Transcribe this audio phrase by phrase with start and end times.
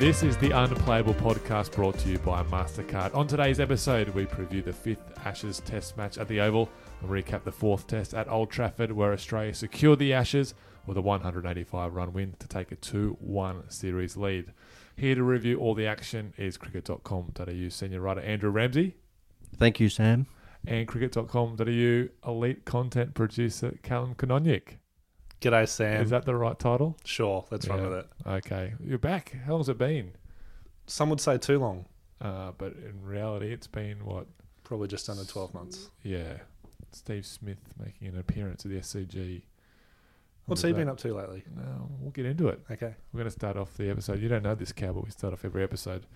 [0.00, 3.14] This is the Unplayable podcast brought to you by MasterCard.
[3.14, 6.70] On today's episode, we preview the fifth Ashes Test match at the Oval
[7.02, 10.54] and recap the fourth Test at Old Trafford, where Australia secured the Ashes
[10.86, 14.54] with a 185 run win to take a 2 1 series lead.
[14.96, 18.96] Here to review all the action is cricket.com.au senior writer Andrew Ramsey
[19.58, 20.26] Thank you, Sam.
[20.66, 24.79] and cricket.com.au elite content producer Callum Kanoniuk.
[25.40, 26.02] G'day, Sam.
[26.02, 26.96] Is that the right title?
[27.04, 27.46] sure?
[27.50, 28.06] Let's run with it.
[28.26, 28.74] Okay.
[28.84, 29.32] You're back.
[29.46, 30.12] How long's it been?
[30.86, 31.86] Some would say too long.
[32.20, 34.26] Uh, but in reality, it's been what?
[34.64, 35.90] Probably just under twelve months.
[36.02, 36.34] Yeah.
[36.92, 39.42] Steve Smith making an appearance at the SCG.
[40.46, 41.44] What's he been up to lately?
[41.56, 42.60] No, we'll get into it.
[42.70, 42.94] Okay.
[43.12, 44.20] We're going to start off the episode.
[44.20, 46.06] You don't know this, Cow, but we start off every episode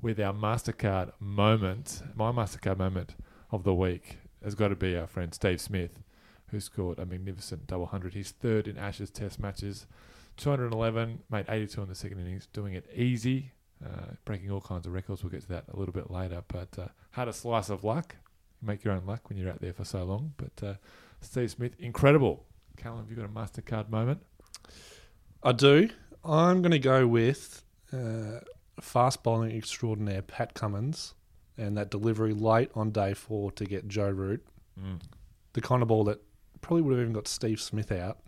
[0.00, 2.02] with our MasterCard moment.
[2.14, 3.14] My MasterCard moment
[3.52, 6.00] of the week has got to be our friend Steve Smith,
[6.54, 8.14] who scored a magnificent double hundred.
[8.14, 9.86] He's third in Ashes Test matches,
[10.36, 13.52] 211, made 82 in the second innings, doing it easy,
[13.84, 15.22] uh, breaking all kinds of records.
[15.22, 18.16] We'll get to that a little bit later, but uh, had a slice of luck.
[18.62, 20.32] You make your own luck when you're out there for so long.
[20.36, 20.74] But uh,
[21.20, 22.46] Steve Smith, incredible.
[22.76, 24.22] Callum, have you got a MasterCard moment?
[25.42, 25.90] I do.
[26.24, 28.40] I'm going to go with uh,
[28.80, 31.14] fast bowling extraordinaire Pat Cummins
[31.56, 34.44] and that delivery late on day four to get Joe Root.
[34.80, 35.00] Mm.
[35.52, 36.20] The kind of ball that
[36.64, 38.18] probably would have even got Steve Smith out.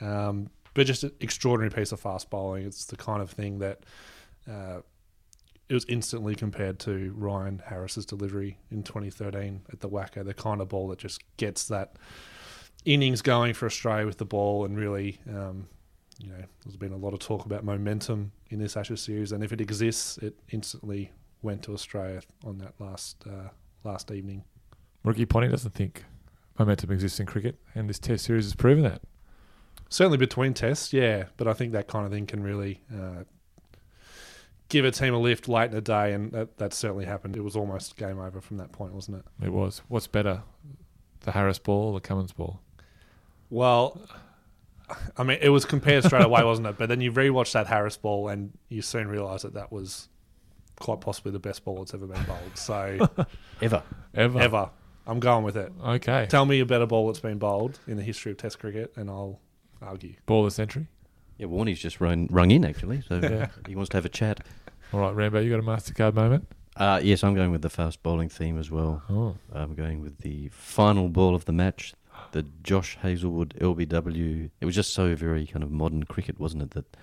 [0.00, 2.64] Um, but just an extraordinary piece of fast bowling.
[2.64, 3.80] It's the kind of thing that
[4.48, 4.80] uh,
[5.68, 10.24] it was instantly compared to Ryan Harris's delivery in 2013 at the WACA.
[10.24, 11.96] The kind of ball that just gets that
[12.84, 15.66] innings going for Australia with the ball and really, um,
[16.20, 19.42] you know, there's been a lot of talk about momentum in this Ashes series, and
[19.42, 21.10] if it exists, it instantly
[21.42, 23.48] went to Australia on that last uh,
[23.82, 24.44] last evening.
[25.02, 26.04] Rookie Ponty doesn't think
[26.58, 29.02] momentum exists in cricket, and this Test series has proven that.
[29.88, 33.24] Certainly between tests, yeah, but I think that kind of thing can really uh,
[34.68, 37.36] give a team a lift late in the day, and that, that certainly happened.
[37.36, 39.46] It was almost game over from that point, wasn't it?
[39.46, 39.82] It was.
[39.88, 40.42] What's better,
[41.20, 42.60] the Harris ball or the Cummins ball?
[43.50, 44.00] Well,
[45.16, 46.78] I mean, it was compared straight away, wasn't it?
[46.78, 50.08] But then you rewatch that Harris ball, and you soon realise that that was
[50.80, 52.56] quite possibly the best ball that's ever been bowled.
[52.56, 53.08] So
[53.62, 53.82] Ever.
[54.14, 54.40] Ever.
[54.40, 54.70] ever,
[55.06, 55.72] I'm going with it.
[55.84, 56.26] Okay.
[56.28, 59.10] Tell me a better ball that's been bowled in the history of Test cricket, and
[59.10, 59.40] I'll
[59.82, 60.14] argue.
[60.26, 60.86] Ball of the century.
[61.36, 63.48] Yeah, Warney's just run, rung in, actually, so Yeah.
[63.66, 64.40] he wants to have a chat.
[64.92, 66.46] All right, Rambo, you got a MasterCard moment?
[66.76, 69.02] Uh, yes, I'm going with the fast bowling theme as well.
[69.10, 69.36] Oh.
[69.52, 71.92] I'm going with the final ball of the match,
[72.32, 74.50] the Josh Hazlewood LBW.
[74.60, 76.70] It was just so very kind of modern cricket, wasn't it?
[76.72, 76.96] That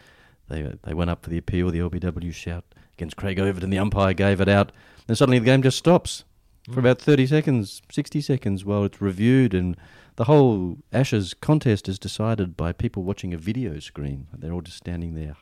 [0.49, 3.69] they they went up for the appeal, the LBW shout against Craig Overton.
[3.69, 4.71] The umpire gave it out.
[5.07, 6.23] Then suddenly the game just stops
[6.69, 9.53] for about 30 seconds, 60 seconds while it's reviewed.
[9.53, 9.77] And
[10.15, 14.27] the whole Ashes contest is decided by people watching a video screen.
[14.37, 15.35] They're all just standing there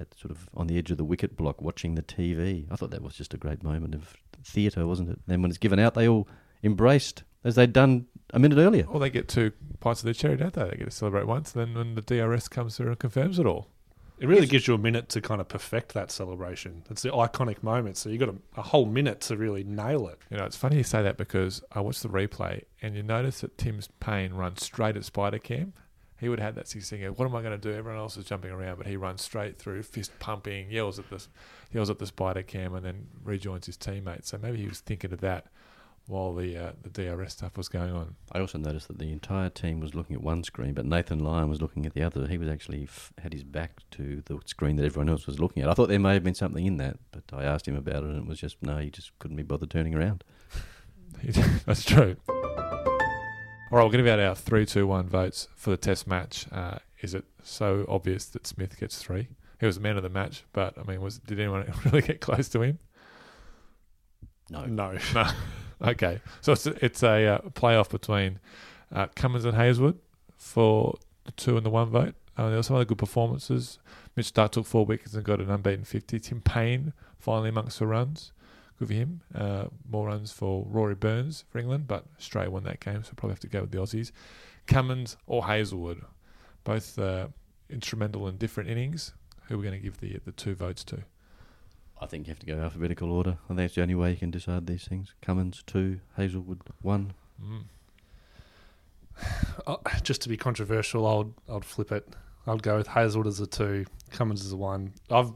[0.00, 2.66] at sort of on the edge of the wicket block watching the TV.
[2.70, 5.18] I thought that was just a great moment of theatre, wasn't it?
[5.26, 6.28] Then when it's given out, they all
[6.62, 8.86] embraced as they'd done a minute earlier.
[8.88, 10.64] Well, they get two pints of their cherry, don't they?
[10.64, 13.70] They get to celebrate once, then when the DRS comes through and confirms it all.
[14.18, 16.84] It really gives you a minute to kind of perfect that celebration.
[16.88, 20.18] It's the iconic moment, so you got a, a whole minute to really nail it.
[20.30, 23.40] You know, it's funny you say that because I watched the replay and you notice
[23.42, 25.74] that Tim's Paine runs straight at Spider Cam.
[26.18, 27.02] He would have that six thing.
[27.04, 27.76] What am I going to do?
[27.76, 31.22] Everyone else is jumping around, but he runs straight through, fist pumping, yells at the
[31.72, 34.30] yells at the Spider Cam, and then rejoins his teammates.
[34.30, 35.48] So maybe he was thinking of that
[36.06, 38.14] while the uh, the DRS stuff was going on.
[38.32, 41.48] I also noticed that the entire team was looking at one screen, but Nathan Lyon
[41.48, 42.26] was looking at the other.
[42.26, 45.62] He was actually f- had his back to the screen that everyone else was looking
[45.62, 45.68] at.
[45.68, 48.10] I thought there may have been something in that, but I asked him about it,
[48.10, 50.22] and it was just no, he just couldn't be bothered turning around.
[51.66, 52.16] That's true.
[52.28, 56.06] All right, we're going to be at our three, two, one votes for the Test
[56.06, 56.46] match.
[56.52, 59.28] Uh, is it so obvious that Smith gets three?
[59.58, 62.20] He was the man of the match, but I mean, was did anyone really get
[62.20, 62.78] close to him?
[64.50, 64.96] No, No.
[65.14, 65.26] No.
[65.82, 68.38] Okay, so it's a, it's a uh, playoff between
[68.94, 69.98] uh, Cummins and Hazlewood
[70.36, 72.14] for the two and the one vote.
[72.36, 73.78] Uh, there were some other good performances.
[74.14, 76.18] Mitch Starc took four wickets and got an unbeaten 50.
[76.18, 78.32] Tim Paine finally amongst the runs.
[78.78, 79.20] Good for him.
[79.34, 83.32] Uh, more runs for Rory Burns for England, but Australia won that game, so probably
[83.32, 84.12] have to go with the Aussies.
[84.66, 86.02] Cummins or Hazlewood,
[86.64, 87.28] both uh,
[87.70, 89.14] instrumental in different innings.
[89.44, 91.04] Who are we going to give the the two votes to?
[92.00, 93.38] I think you have to go alphabetical order.
[93.44, 95.14] I think that's the only way you can decide these things.
[95.22, 97.14] Cummins two, Hazlewood one.
[97.42, 97.64] Mm.
[99.66, 102.08] Uh, just to be controversial, I'll I'd flip it.
[102.46, 104.92] I'd go with Hazlewood as a two, Cummins as a one.
[105.10, 105.32] I've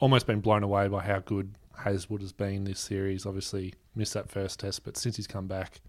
[0.00, 3.26] almost been blown away by how good Hazlewood has been this series.
[3.26, 5.80] Obviously missed that first test, but since he's come back,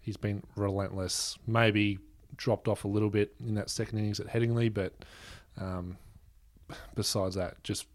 [0.00, 1.36] he's been relentless.
[1.46, 1.98] Maybe
[2.36, 4.94] dropped off a little bit in that second innings at Headingley, but
[5.60, 5.98] um,
[6.94, 7.86] besides that, just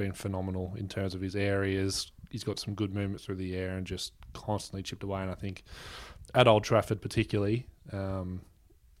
[0.00, 2.10] been phenomenal in terms of his areas.
[2.30, 5.20] He's got some good movement through the air and just constantly chipped away.
[5.20, 5.62] And I think
[6.34, 8.40] at Old Trafford, particularly, um,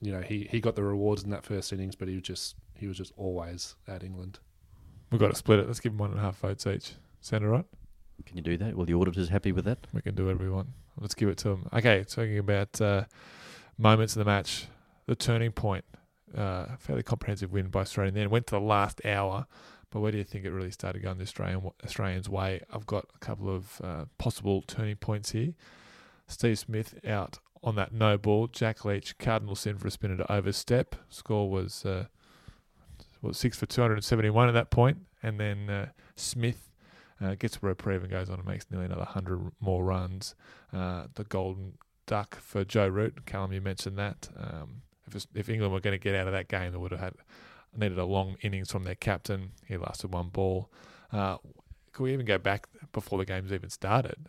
[0.02, 2.56] you know, he, he got the rewards in that first innings, but he was just
[2.74, 4.38] he was just always at England.
[5.10, 5.66] We've got to split it.
[5.66, 6.92] Let's give him one and a half votes each.
[7.20, 7.64] Sound all right?
[8.26, 8.76] Can you do that?
[8.76, 9.86] Well, the auditor's happy with that.
[9.92, 10.68] We can do whatever we want.
[10.98, 11.68] Let's give it to him.
[11.72, 13.04] Okay, talking about uh,
[13.78, 14.66] moments in the match,
[15.06, 15.84] the turning point.
[16.36, 18.12] Uh, fairly comprehensive win by Australia.
[18.12, 19.46] Then went to the last hour,
[19.90, 22.60] but where do you think it really started going the Australian Australians' way?
[22.72, 25.54] I've got a couple of uh, possible turning points here.
[26.28, 28.46] Steve Smith out on that no ball.
[28.46, 30.94] Jack Leach, Cardinal sin for a spinner to overstep.
[31.08, 32.06] Score was uh,
[33.22, 34.98] was six for 271 at that point.
[35.22, 36.70] and then uh, Smith
[37.20, 40.34] uh, gets a reprieve and goes on and makes nearly another 100 more runs.
[40.72, 41.74] Uh, the golden
[42.06, 43.26] duck for Joe Root.
[43.26, 44.28] Callum, you mentioned that.
[44.38, 47.00] Um, if, if England were going to get out of that game, they would have
[47.00, 47.14] had
[47.76, 49.52] needed a long innings from their captain.
[49.66, 50.70] He lasted one ball.
[51.12, 51.38] Uh,
[51.92, 54.28] could we even go back before the game's even started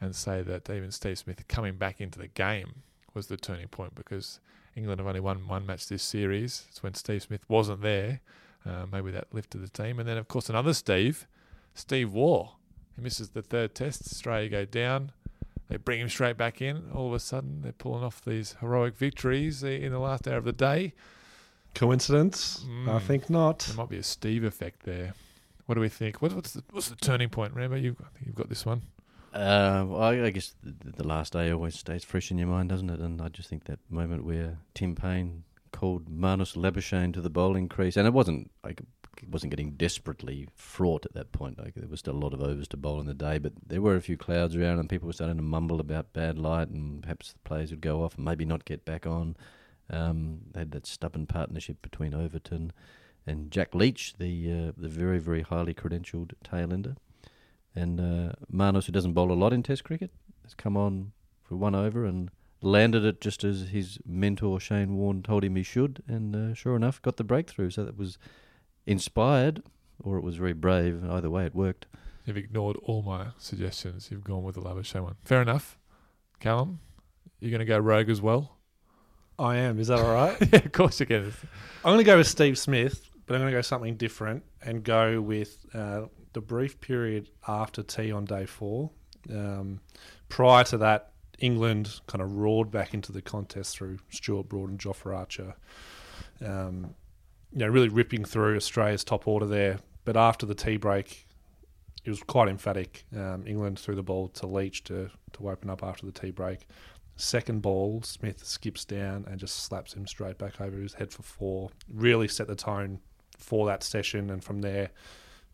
[0.00, 2.82] and say that even Steve Smith coming back into the game
[3.14, 4.40] was the turning point because
[4.76, 6.64] England have only won one match this series.
[6.68, 8.20] It's when Steve Smith wasn't there.
[8.64, 9.98] Uh, maybe that lifted the team.
[9.98, 11.26] And then, of course, another Steve,
[11.74, 12.54] Steve Waugh.
[12.96, 14.02] He misses the third test.
[14.02, 15.12] Australia go down.
[15.68, 16.90] They bring him straight back in.
[16.94, 20.44] All of a sudden, they're pulling off these heroic victories in the last hour of
[20.44, 20.94] the day.
[21.74, 22.64] Coincidence?
[22.68, 22.88] Mm.
[22.88, 23.60] I think not.
[23.60, 25.14] There might be a Steve effect there.
[25.66, 26.22] What do we think?
[26.22, 27.54] What, what's the what's the turning point?
[27.54, 27.76] Rambo?
[27.76, 28.82] you you've got this one.
[29.34, 32.70] Uh, well, I, I guess the, the last day always stays fresh in your mind,
[32.70, 33.00] doesn't it?
[33.00, 37.68] And I just think that moment where Tim Paine called Marnus Labuschagne to the bowling
[37.68, 38.80] crease, and it wasn't like
[39.22, 41.58] it wasn't getting desperately fraught at that point.
[41.58, 43.82] Like there was still a lot of overs to bowl in the day, but there
[43.82, 47.02] were a few clouds around, and people were starting to mumble about bad light, and
[47.02, 49.36] perhaps the players would go off and maybe not get back on.
[49.90, 52.72] Um, they had that stubborn partnership between Overton
[53.26, 56.96] and Jack Leach, the uh, the very very highly credentialed tail ender.
[57.74, 60.10] And uh, Marnus, who doesn't bowl a lot in Test cricket,
[60.42, 61.12] has come on
[61.42, 62.30] for one over and
[62.60, 66.76] landed it just as his mentor Shane Warne told him he should, and uh, sure
[66.76, 67.70] enough, got the breakthrough.
[67.70, 68.18] So that was
[68.86, 69.62] inspired,
[70.02, 71.08] or it was very brave.
[71.08, 71.86] Either way, it worked.
[72.24, 74.10] You've ignored all my suggestions.
[74.10, 75.16] You've gone with the Labuschagne one.
[75.24, 75.78] Fair enough.
[76.40, 76.80] Callum,
[77.40, 78.57] you're going to go rogue as well?
[79.38, 79.78] I am.
[79.78, 80.36] Is that all right?
[80.52, 81.32] yeah, of course you can.
[81.84, 84.82] I'm going to go with Steve Smith, but I'm going to go something different and
[84.82, 88.90] go with uh, the brief period after tea on day four.
[89.30, 89.80] Um,
[90.28, 94.78] prior to that, England kind of roared back into the contest through Stuart Broad and
[94.78, 95.54] Jofra Archer.
[96.44, 96.94] Um,
[97.52, 99.78] you know, really ripping through Australia's top order there.
[100.04, 101.26] But after the tea break,
[102.04, 103.04] it was quite emphatic.
[103.14, 106.66] Um, England threw the ball to Leach to, to open up after the tea break.
[107.20, 111.24] Second ball, Smith skips down and just slaps him straight back over his head for
[111.24, 111.70] four.
[111.92, 113.00] Really set the tone
[113.36, 114.30] for that session.
[114.30, 114.90] And from there,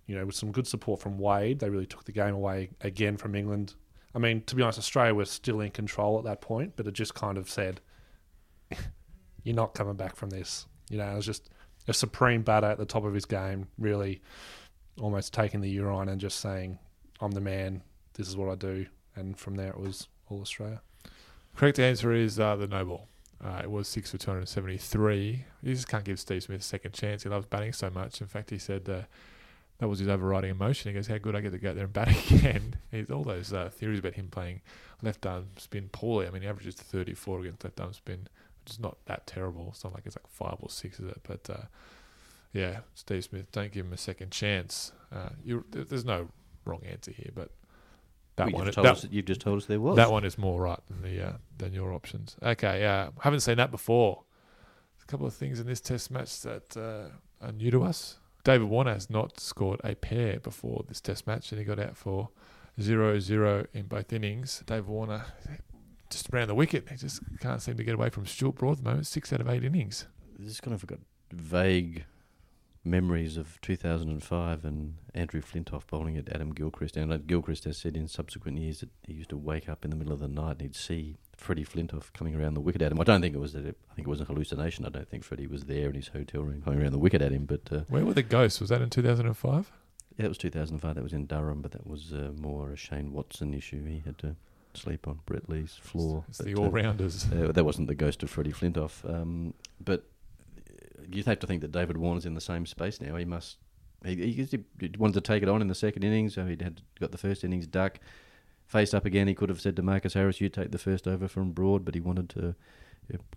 [0.06, 3.16] you know, with some good support from Wade, they really took the game away again
[3.16, 3.76] from England.
[4.14, 6.92] I mean, to be honest, Australia was still in control at that point, but it
[6.92, 7.80] just kind of said,
[9.42, 11.48] "You're not coming back from this." You know, it was just
[11.88, 14.20] a supreme batter at the top of his game, really
[15.00, 16.78] almost taking the urine and just saying,
[17.22, 17.82] "I'm the man.
[18.12, 18.84] This is what I do."
[19.16, 20.82] And from there, it was all Australia.
[21.56, 23.08] Correct answer is uh, the no ball.
[23.44, 25.44] Uh, it was six for 273.
[25.62, 27.22] You just can't give Steve Smith a second chance.
[27.22, 28.20] He loves batting so much.
[28.20, 29.02] In fact, he said uh,
[29.78, 30.90] that was his overriding emotion.
[30.90, 33.22] He goes, "How good I get to go out there and bat again." He's all
[33.22, 34.62] those uh, theories about him playing
[35.02, 36.26] left arm spin poorly.
[36.26, 38.28] I mean, he averages 34 against left arm spin,
[38.64, 39.68] which is not that terrible.
[39.70, 41.20] It's not like it's like five or six, is it?
[41.22, 41.64] But uh,
[42.52, 44.92] yeah, Steve Smith, don't give him a second chance.
[45.12, 45.30] Uh,
[45.70, 46.28] there's no
[46.64, 47.50] wrong answer here, but
[48.36, 49.96] that well, one, you've, that, us, you've just told us there was.
[49.96, 52.36] that one is more right than the uh, than your options.
[52.42, 54.24] Okay, uh, haven't seen that before.
[55.02, 58.18] a couple of things in this Test match that uh, are new to us.
[58.42, 61.96] David Warner has not scored a pair before this Test match, and he got out
[61.96, 62.28] for
[62.78, 64.62] 0-0 in both innings.
[64.66, 65.24] David Warner
[66.10, 66.88] just around the wicket.
[66.90, 69.06] He just can't seem to get away from Stuart Broad at the moment.
[69.06, 70.06] Six out of eight innings.
[70.38, 70.98] This kind of got
[71.32, 72.04] vague
[72.84, 76.96] memories of 2005 and Andrew Flintoff bowling at Adam Gilchrist.
[76.96, 79.90] And uh, Gilchrist has said in subsequent years that he used to wake up in
[79.90, 82.92] the middle of the night and he'd see Freddie Flintoff coming around the wicket at
[82.92, 83.00] him.
[83.00, 83.64] I don't think it was that.
[83.64, 84.84] It, I think it was a hallucination.
[84.84, 87.32] I don't think Freddie was there in his hotel room coming around the wicket at
[87.32, 87.46] him.
[87.46, 88.60] But uh, Where were the ghosts?
[88.60, 89.72] Was that in 2005?
[90.18, 90.94] yeah, it was 2005.
[90.94, 93.84] That was in Durham, but that was uh, more a Shane Watson issue.
[93.84, 94.36] He had to
[94.74, 96.24] sleep on Brett Lee's floor.
[96.28, 97.26] It's But, the all rounders.
[97.32, 99.08] uh, that wasn't the ghost of Freddie Flintoff.
[99.08, 100.04] Um, but
[101.10, 103.16] you'd have to think that David Warner's in the same space now.
[103.16, 103.58] He must.
[104.04, 106.82] He, he, he wanted to take it on in the second innings, so he'd had
[107.00, 107.98] got the first innings duck.
[108.66, 111.28] Faced up again, he could have said to Marcus Harris, "You take the first over
[111.28, 112.54] from Broad," but he wanted to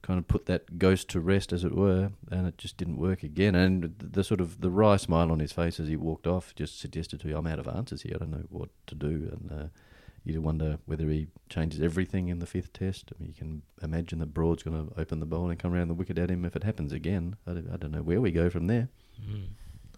[0.01, 3.23] kind of put that ghost to rest, as it were, and it just didn't work
[3.23, 3.53] again.
[3.53, 6.55] And the, the sort of the wry smile on his face as he walked off
[6.55, 8.13] just suggested to you, "I'm out of answers here.
[8.15, 9.67] I don't know what to do." And uh,
[10.33, 13.11] you wonder whether he changes everything in the fifth test.
[13.13, 15.87] I mean, you can imagine that Broad's going to open the bowl and come around
[15.87, 17.35] the wicket at him if it happens again.
[17.45, 18.89] I don't, I don't know where we go from there.
[19.21, 19.47] Mm.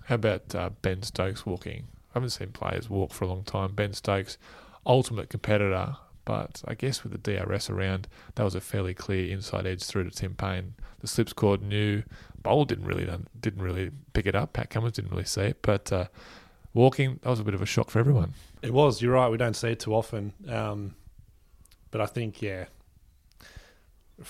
[0.06, 1.88] How about uh, Ben Stokes walking?
[2.12, 3.74] I haven't seen players walk for a long time.
[3.74, 4.38] Ben Stokes,
[4.86, 9.66] ultimate competitor, but I guess with the DRS around, that was a fairly clear inside
[9.66, 10.74] edge through to Tim Paine.
[11.00, 12.04] The slips cord knew.
[12.42, 13.10] Bowl didn't really
[13.40, 14.54] didn't really pick it up.
[14.54, 16.06] Pat Cummins didn't really see it, but uh,
[16.74, 18.34] walking that was a bit of a shock for everyone.
[18.62, 19.02] It was.
[19.02, 19.30] You're right.
[19.30, 20.34] We don't see it too often.
[20.48, 20.96] Um,
[21.92, 22.66] but I think, yeah.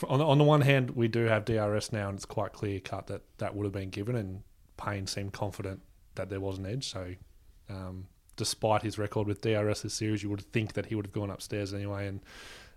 [0.08, 2.80] On the, on the one hand, we do have DRS now, and it's quite clear
[2.80, 4.44] cut that that would have been given, and
[4.78, 5.82] Paine seemed confident
[6.16, 6.88] that there was an edge.
[6.88, 7.16] So,
[7.70, 8.06] um,
[8.36, 11.32] despite his record with DRS this series, you would think that he would have gone
[11.32, 12.20] upstairs anyway, and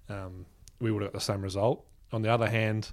[0.09, 0.47] um,
[0.81, 1.85] we would have got the same result.
[2.12, 2.92] On the other hand,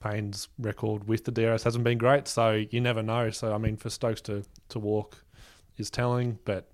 [0.00, 3.28] Paine's record with the DRS hasn't been great, so you never know.
[3.30, 5.22] So, I mean, for Stokes to, to walk
[5.80, 6.70] is telling, but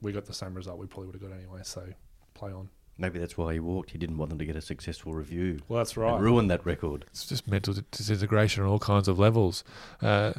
[0.00, 1.60] we got the same result we probably would have got anyway.
[1.62, 1.86] So
[2.34, 2.70] play on.
[2.98, 3.90] Maybe that's why he walked.
[3.90, 5.60] He didn't want them to get a successful review.
[5.68, 6.20] Well, that's and right.
[6.20, 7.06] ruin that record.
[7.08, 9.64] It's just mental disintegration on all kinds of levels.
[10.02, 10.34] Uh,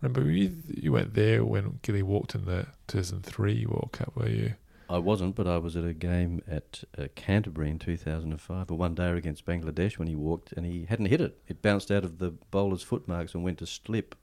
[0.00, 4.54] remember, you, you went there when Gilly walked in the 2003 World Cup, were you?
[4.88, 8.94] I wasn't, but I was at a game at uh, Canterbury in 2005, a one
[8.94, 11.38] day against Bangladesh when he walked and he hadn't hit it.
[11.48, 14.14] It bounced out of the bowler's footmarks and went to slip.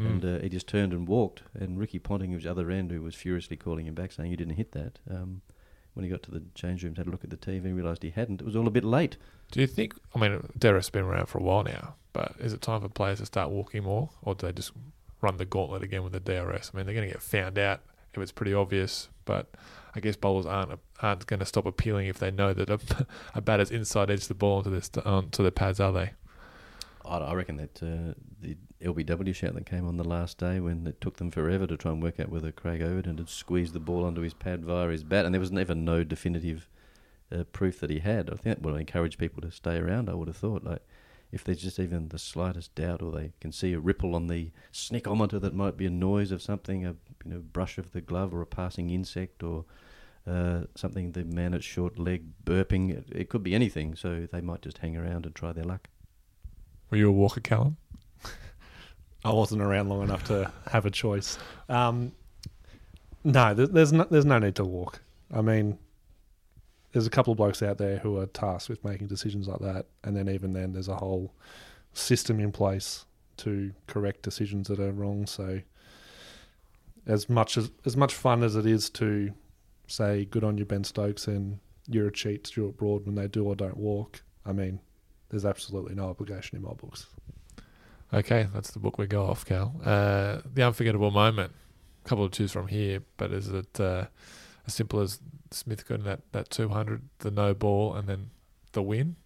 [0.00, 0.06] Mm.
[0.06, 1.42] And uh, he just turned and walked.
[1.54, 4.54] And Ricky Ponting, who's other end, who was furiously calling him back, saying, You didn't
[4.54, 4.98] hit that.
[5.10, 5.42] Um,
[5.94, 8.02] when he got to the change rooms, had a look at the TV, and realised
[8.02, 8.40] he hadn't.
[8.40, 9.16] It was all a bit late.
[9.50, 9.94] Do you think?
[10.14, 12.88] I mean, DRS has been around for a while now, but is it time for
[12.88, 14.72] players to start walking more, or do they just
[15.20, 16.70] run the gauntlet again with the DRS?
[16.72, 17.80] I mean, they're going to get found out
[18.14, 19.54] if it's pretty obvious, but
[19.94, 23.40] I guess bowlers aren't aren't going to stop appealing if they know that a, a
[23.40, 26.12] batter's inside edge the ball onto onto their pads, are they?
[27.04, 30.86] I, I reckon that uh, the LBW shout that came on the last day when
[30.86, 33.80] it took them forever to try and work out whether Craig Overton had squeezed the
[33.80, 36.68] ball onto his pad via his bat, and there was never no definitive
[37.32, 38.28] uh, proof that he had.
[38.30, 40.08] I think that would encourage people to stay around.
[40.08, 40.82] I would have thought, like,
[41.32, 44.50] if there's just even the slightest doubt, or they can see a ripple on the
[44.72, 48.34] snickometer that might be a noise of something, a you know brush of the glove,
[48.34, 49.64] or a passing insect, or
[50.26, 52.90] uh, something the man at short leg burping.
[52.90, 53.94] It, it could be anything.
[53.94, 55.88] So they might just hang around and try their luck.
[56.90, 57.76] Were you a walker, Callum?
[59.24, 61.38] I wasn't around long enough to have a choice.
[61.68, 62.12] Um,
[63.22, 65.00] no, there's no, there's no need to walk.
[65.32, 65.78] I mean,
[66.92, 69.86] there's a couple of blokes out there who are tasked with making decisions like that,
[70.02, 71.32] and then even then, there's a whole
[71.92, 73.04] system in place
[73.38, 75.26] to correct decisions that are wrong.
[75.26, 75.60] So,
[77.06, 79.32] as much as as much fun as it is to
[79.86, 83.44] say good on you, Ben Stokes, and you're a cheat, Stuart Broad, when they do
[83.44, 84.80] or don't walk, I mean,
[85.30, 87.06] there's absolutely no obligation in my books.
[88.12, 89.80] Okay, that's the book we go off, Cal.
[89.84, 91.52] Uh, the unforgettable moment.
[92.04, 94.06] A couple to choose from here, but is it uh,
[94.66, 95.20] as simple as
[95.50, 98.30] Smith getting that, that 200, the no ball, and then
[98.72, 99.16] the win?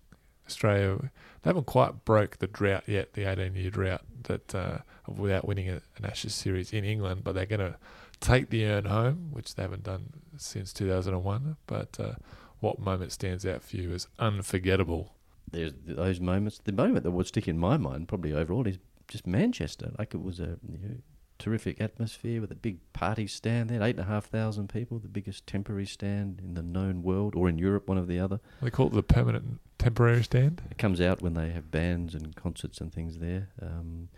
[0.46, 0.98] Australia,
[1.42, 5.68] they haven't quite broke the drought yet, the 18 year drought that uh, without winning
[5.68, 7.76] an Ashes series in England, but they're going to
[8.20, 11.56] take the urn home, which they haven't done since 2001.
[11.66, 12.12] But uh,
[12.60, 15.13] what moment stands out for you as unforgettable?
[15.54, 16.60] There's those moments.
[16.62, 19.92] The moment that would stick in my mind, probably overall, is just Manchester.
[19.98, 20.96] Like it was a you know,
[21.38, 25.08] terrific atmosphere with a big party stand there, eight and a half thousand people, the
[25.08, 28.40] biggest temporary stand in the known world or in Europe, one of the other.
[28.62, 30.62] They call it the permanent temporary stand.
[30.70, 33.48] It comes out when they have bands and concerts and things there.
[33.60, 34.08] Um,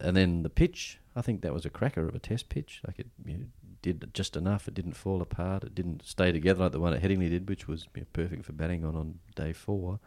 [0.00, 2.80] and then the pitch, I think that was a cracker of a test pitch.
[2.86, 3.44] Like it you know,
[3.82, 4.68] did just enough.
[4.68, 5.64] It didn't fall apart.
[5.64, 8.44] It didn't stay together like the one at Headingley did, which was you know, perfect
[8.44, 10.00] for batting on on day four.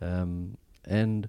[0.00, 1.28] Um, and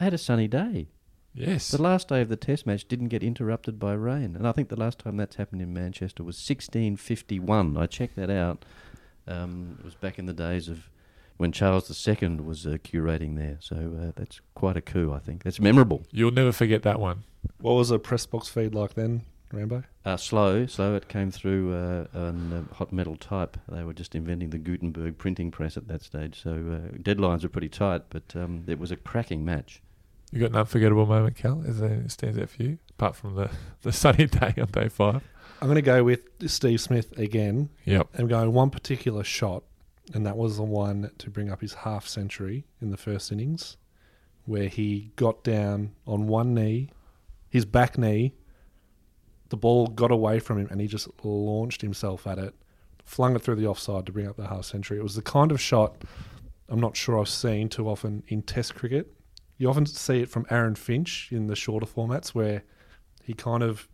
[0.00, 0.88] I had a sunny day.
[1.34, 1.70] Yes.
[1.70, 4.36] The last day of the test match didn't get interrupted by rain.
[4.36, 7.76] And I think the last time that's happened in Manchester was 1651.
[7.76, 8.64] I checked that out.
[9.26, 10.90] Um, it was back in the days of
[11.38, 13.56] when Charles II was uh, curating there.
[13.60, 15.44] So uh, that's quite a coup, I think.
[15.44, 16.04] That's memorable.
[16.10, 17.24] You'll never forget that one.
[17.60, 19.84] What was a press box feed like then, Rambo?
[20.04, 20.94] Uh, slow, slow.
[20.94, 23.56] It came through uh, on uh, hot metal type.
[23.68, 27.48] They were just inventing the Gutenberg printing press at that stage, so uh, deadlines were
[27.48, 28.02] pretty tight.
[28.10, 29.82] But um, it was a cracking match.
[30.32, 31.62] You got an unforgettable moment, Cal?
[31.62, 33.50] Is there stands out for you apart from the
[33.82, 35.22] the sunny day on day five?
[35.60, 37.68] I'm going to go with Steve Smith again.
[37.84, 38.08] Yep.
[38.18, 39.62] I'm going one particular shot,
[40.12, 43.76] and that was the one to bring up his half century in the first innings,
[44.44, 46.90] where he got down on one knee,
[47.48, 48.32] his back knee.
[49.52, 52.54] The ball got away from him, and he just launched himself at it,
[53.04, 54.96] flung it through the offside to bring up the half century.
[54.96, 55.94] It was the kind of shot
[56.70, 59.12] I'm not sure I've seen too often in Test cricket.
[59.58, 62.64] You often see it from Aaron Finch in the shorter formats, where
[63.22, 63.90] he kind of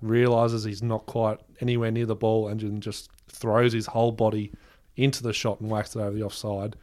[0.00, 4.52] realizes he's not quite anywhere near the ball and just throws his whole body
[4.96, 6.76] into the shot and whacks it over the offside.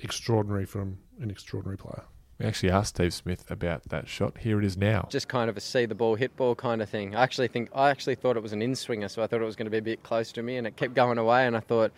[0.00, 2.04] Extraordinary from an extraordinary player.
[2.38, 4.38] We actually asked Steve Smith about that shot.
[4.38, 5.08] Here it is now.
[5.10, 7.16] Just kind of a see the ball, hit ball kind of thing.
[7.16, 9.46] I actually think I actually thought it was an in swinger, so I thought it
[9.46, 11.46] was going to be a bit close to me, and it kept going away.
[11.46, 11.92] And I thought,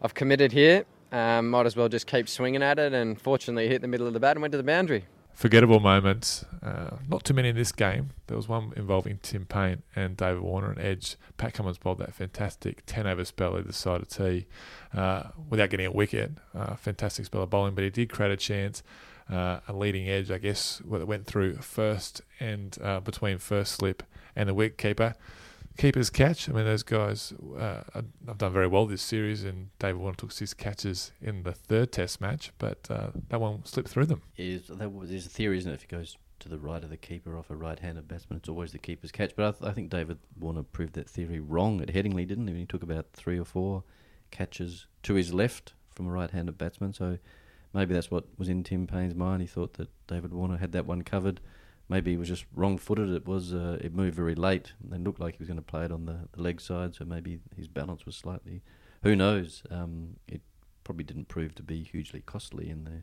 [0.00, 0.84] I've committed here.
[1.12, 2.92] Um, might as well just keep swinging at it.
[2.92, 5.06] And fortunately, hit the middle of the bat and went to the boundary.
[5.34, 6.44] Forgettable moments.
[6.62, 8.10] Uh, not too many in this game.
[8.26, 11.16] There was one involving Tim Paine and David Warner and Edge.
[11.36, 14.46] Pat Cummins bowled that fantastic 10 over spell either side of tea
[14.94, 16.32] uh, without getting a wicket.
[16.54, 18.82] Uh, fantastic spell of bowling, but he did create a chance.
[19.30, 24.02] Uh, a leading edge, I guess, that went through first and uh, between first slip
[24.34, 25.14] and the wicket keeper.
[25.78, 26.48] Keeper's catch.
[26.48, 27.82] I mean, those guys uh,
[28.26, 31.92] have done very well this series, and David Warner took six catches in the third
[31.92, 34.22] Test match, but uh, that one slipped through them.
[34.36, 35.74] Is that there's a theory, isn't it?
[35.74, 38.72] If it goes to the right of the keeper off a right-handed batsman, it's always
[38.72, 39.36] the keeper's catch.
[39.36, 42.54] But I, th- I think David Warner proved that theory wrong at Headingley, didn't he?
[42.54, 43.84] He took about three or four
[44.32, 46.92] catches to his left from a right-handed batsman.
[46.94, 47.18] So
[47.72, 49.42] maybe that's what was in Tim Paine's mind.
[49.42, 51.40] He thought that David Warner had that one covered.
[51.88, 53.10] Maybe he was just wrong-footed.
[53.10, 55.84] It was uh, it moved very late and looked like he was going to play
[55.84, 56.94] it on the, the leg side.
[56.94, 58.62] So maybe his balance was slightly.
[59.02, 59.62] Who knows?
[59.70, 60.42] Um, it
[60.84, 63.02] probably didn't prove to be hugely costly in the,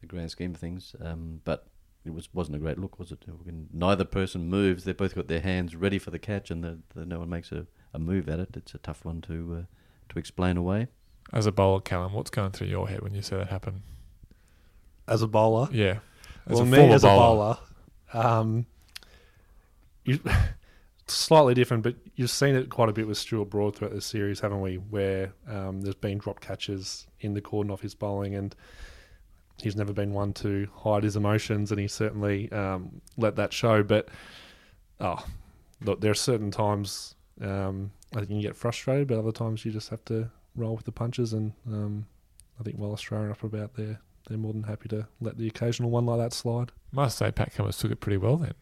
[0.00, 0.94] the grand scheme of things.
[1.00, 1.66] Um, but
[2.04, 3.24] it was wasn't a great look, was it?
[3.72, 4.84] Neither person moves.
[4.84, 7.52] They've both got their hands ready for the catch, and the, the, no one makes
[7.52, 8.50] a, a move at it.
[8.54, 9.64] It's a tough one to uh,
[10.12, 10.88] to explain away.
[11.32, 13.82] As a bowler, Callum, what's going through your head when you see that happen?
[15.08, 15.98] As a bowler, Yeah.
[16.46, 17.58] As well, a me as a bowler,
[18.12, 18.66] um,
[20.04, 20.18] you,
[21.06, 24.40] slightly different, but you've seen it quite a bit with Stuart Broad throughout this series,
[24.40, 24.76] haven't we?
[24.76, 28.54] Where um, there's been drop catches in the cordon off his bowling, and
[29.62, 33.82] he's never been one to hide his emotions, and he certainly um, let that show.
[33.84, 34.08] But
[35.00, 35.24] oh,
[35.80, 39.64] look, there are certain times um, I think you can get frustrated, but other times
[39.64, 42.06] you just have to roll with the punches, and um,
[42.60, 44.00] I think while Australian up about there.
[44.28, 46.70] They're more than happy to let the occasional one like that slide.
[46.92, 48.54] Must say, Pat Cummins took it pretty well then.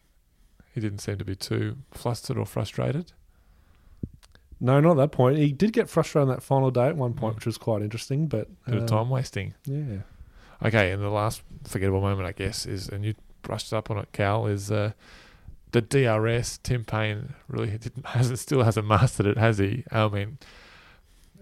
[0.73, 3.11] He didn't seem to be too flustered or frustrated.
[4.59, 5.37] No, not at that point.
[5.37, 7.35] He did get frustrated on that final day at one point, Mm.
[7.37, 8.27] which was quite interesting.
[8.27, 9.53] But Bit of um, time wasting.
[9.65, 9.99] Yeah,
[10.63, 14.09] Okay, and the last forgettable moment, I guess, is, and you brushed up on it,
[14.13, 14.93] Cal, is uh,
[15.73, 16.57] the DRS.
[16.63, 19.83] Tim Paine really didn't, hasn't, still hasn't mastered it, has he?
[19.91, 20.37] I mean,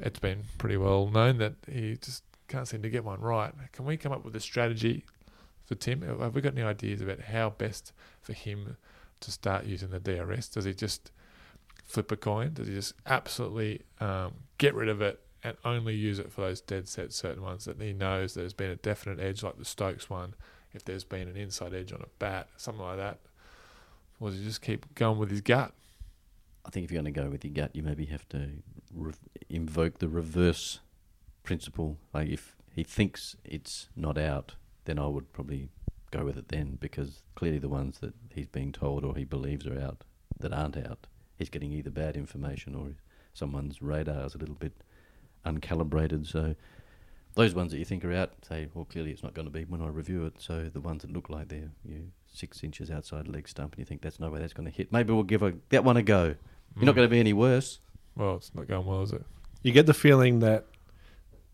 [0.02, 3.54] it's been pretty well known that he just can't seem to get one right.
[3.72, 5.04] Can we come up with a strategy
[5.66, 6.02] for Tim?
[6.02, 8.78] Have we got any ideas about how best for him
[9.22, 10.50] to start using the DRS?
[10.50, 11.12] Does he just
[11.86, 12.54] flip a coin?
[12.54, 16.60] Does he just absolutely um, get rid of it and only use it for those
[16.62, 20.10] dead set certain ones that he knows there's been a definite edge, like the Stokes
[20.10, 20.34] one,
[20.74, 23.20] if there's been an inside edge on a bat, something like that?
[24.20, 25.74] Or does he just keep going with his gut?
[26.66, 28.50] I think if you're going to go with your gut, you maybe have to
[28.94, 29.14] re-
[29.50, 30.80] invoke the reverse
[31.44, 31.98] principle.
[32.14, 35.70] Like if he thinks it's not out, then I would probably
[36.12, 39.68] go with it then, because clearly the ones that he's being told or he believes
[39.68, 40.04] are out
[40.40, 42.96] that aren't out, he's getting either bad information or
[43.34, 44.74] someone's radar is a little bit
[45.46, 46.26] uncalibrated.
[46.28, 46.56] So
[47.36, 49.66] those ones that you think are out, say, well, clearly it's not going to be
[49.66, 50.36] when I review it.
[50.40, 53.86] So the ones that look like they're you six inches outside leg stump, and you
[53.86, 54.92] think that's no way that's going to hit.
[54.92, 56.36] Maybe we'll give a, that one a go.
[56.76, 56.96] You're not Mm.
[56.98, 57.80] going to be any worse.
[58.16, 59.24] Well, it's not going well, is it?
[59.62, 60.66] you get the feeling that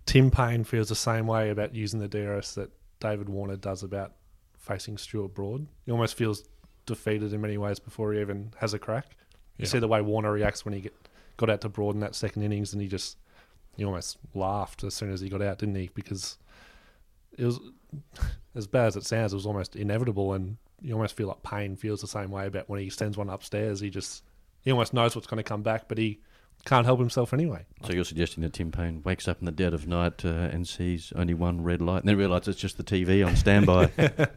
[0.06, 4.14] Tim Paine feels the same way about using the DRS that David Warner does about
[4.58, 5.66] facing Stuart Broad.
[5.86, 6.44] He almost feels
[6.86, 9.16] defeated in many ways before he even has a crack.
[9.58, 9.70] You Yeah.
[9.70, 10.94] see the way Warner reacts when he get,
[11.38, 13.18] got out to Broad in that second innings, and he just
[13.76, 15.90] he almost laughed as soon as he got out, didn't he?
[15.96, 16.38] Because
[17.38, 17.60] it was
[18.56, 21.76] as bad as it sounds, it was almost inevitable, and you almost feel like Paine
[21.76, 23.80] feels the same way about when he sends one upstairs.
[23.80, 24.24] He just
[24.62, 26.20] he almost knows what's going to come back, but he
[26.66, 27.66] can't help himself anyway.
[27.84, 30.68] So you're suggesting that Tim Paine wakes up in the dead of night uh, and
[30.68, 33.92] sees only one red light, and then realises it's just the TV on standby.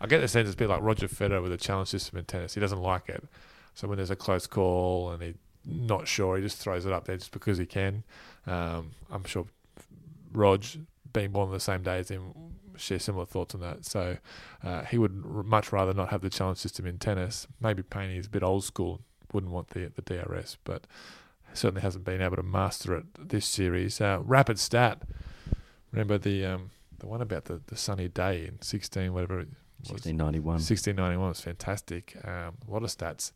[0.00, 2.24] I get the sense it's a bit like Roger Federer with the challenge system in
[2.24, 2.54] tennis.
[2.54, 3.22] He doesn't like it.
[3.74, 7.04] So when there's a close call and he's not sure, he just throws it up
[7.04, 8.02] there just because he can.
[8.46, 9.46] Um, I'm sure
[10.32, 10.64] Rog,
[11.12, 12.32] being born on the same day as him,
[12.76, 13.84] share similar thoughts on that.
[13.84, 14.16] So
[14.64, 17.46] uh, he would r- much rather not have the challenge system in tennis.
[17.60, 19.00] Maybe Paine is a bit old school,
[19.32, 20.86] wouldn't want the the DRS, but
[21.52, 24.00] certainly hasn't been able to master it this series.
[24.00, 25.02] Uh, rapid stat.
[25.92, 29.90] Remember the um, the one about the, the sunny day in 16, whatever it was.
[29.90, 30.44] 1691.
[30.54, 32.16] 1691 was fantastic.
[32.24, 33.32] Um, a lot of stats.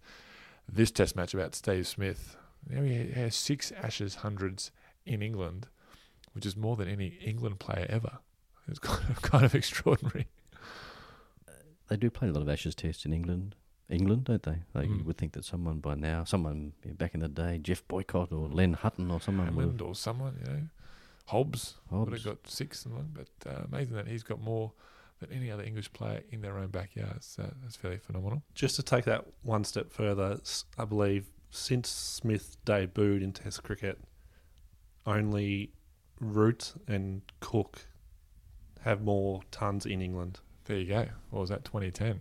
[0.71, 2.37] This test match about Steve Smith.
[2.69, 4.71] You know, he has six Ashes hundreds
[5.07, 5.69] in England,
[6.33, 8.19] which is more than any England player ever.
[8.69, 10.27] It's kind of, kind of extraordinary.
[11.89, 13.55] They do play a lot of Ashes tests in England.
[13.91, 14.63] England, don't they?
[14.75, 15.05] Like You Mm.
[15.05, 18.73] would think that someone by now, someone back in the day, Geoff Boycott or Len
[18.75, 20.63] Hutton or someone Hammond or someone, you know.
[21.27, 24.73] Hobbs, would have got six and one, but uh, amazing that he's got more
[25.21, 27.21] than any other English player in their own backyard.
[27.39, 28.43] Uh, that's fairly phenomenal.
[28.55, 30.39] Just to take that one step further,
[30.79, 33.99] I believe since Smith debuted in Test cricket,
[35.07, 35.71] only
[36.21, 37.87] Root and Cook
[38.81, 40.41] have more tons in England.
[40.65, 41.07] There you go.
[41.31, 41.65] What was that?
[41.65, 42.21] 2010.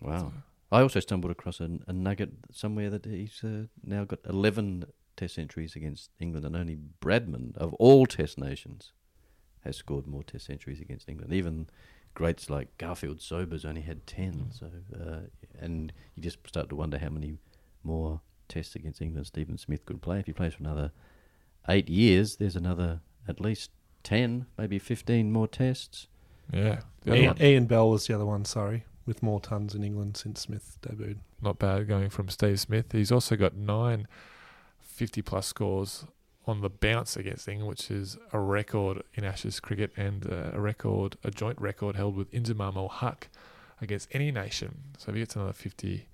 [0.00, 0.32] Wow.
[0.72, 4.84] I also stumbled across a, a nugget somewhere that he's uh, now got 11
[5.16, 8.92] test centuries against England, and only Bradman, of all test nations,
[9.64, 11.32] has scored more test centuries against England.
[11.32, 11.68] Even
[12.14, 14.50] greats like Garfield Sobers only had 10.
[14.50, 15.20] So, uh,
[15.58, 17.38] And you just start to wonder how many
[17.82, 20.18] more tests against England Stephen Smith could play.
[20.18, 20.92] If he plays for another
[21.68, 23.70] eight years, there's another at least
[24.02, 26.08] 10, maybe 15 more tests.
[26.52, 26.80] Yeah.
[27.06, 30.78] Ian, Ian Bell was the other one, sorry, with more tons in England since Smith
[30.82, 31.18] debuted.
[31.42, 32.92] not bad going from Steve Smith.
[32.92, 34.06] He's also got nine
[34.80, 36.04] 50 plus scores
[36.46, 40.60] on the bounce against England, which is a record in Ashes cricket and uh, a
[40.60, 43.28] record, a joint record held with Inzamam Haq
[43.80, 44.78] against any nation.
[44.98, 46.06] So if he gets another 50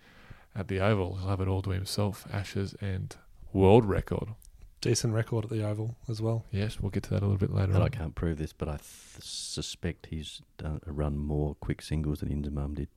[0.55, 3.15] at the Oval, he'll have it all to himself, Ashes and
[3.53, 4.31] world record.
[4.81, 6.47] Decent record at the Oval as well.
[6.51, 8.69] Yes, we'll get to that a little bit later And I can't prove this, but
[8.69, 8.85] I th-
[9.21, 12.89] suspect he's done, run more quick singles than Inzamam did.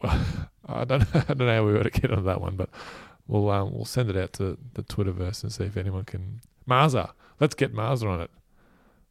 [0.02, 2.70] I don't, I don't know how we were to get on that one, but
[3.26, 6.40] we'll um, we'll send it out to the Twitterverse and see if anyone can.
[6.68, 8.30] Marza, let's get Marza on it.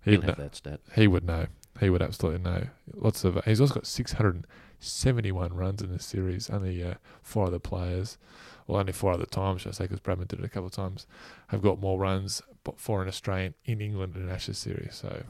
[0.03, 0.79] He'd have know, that stat.
[0.95, 1.45] he would know.
[1.79, 2.67] He would absolutely know.
[2.93, 3.43] Lots of.
[3.45, 6.49] He's also got 671 runs in this series.
[6.49, 8.17] Only uh, four other players,
[8.67, 10.73] well, only four other times, should I say, because Bradman did it a couple of
[10.73, 11.07] times,
[11.47, 12.41] have got more runs,
[12.77, 14.95] for an Australian in England in an Ashes series.
[14.95, 15.23] So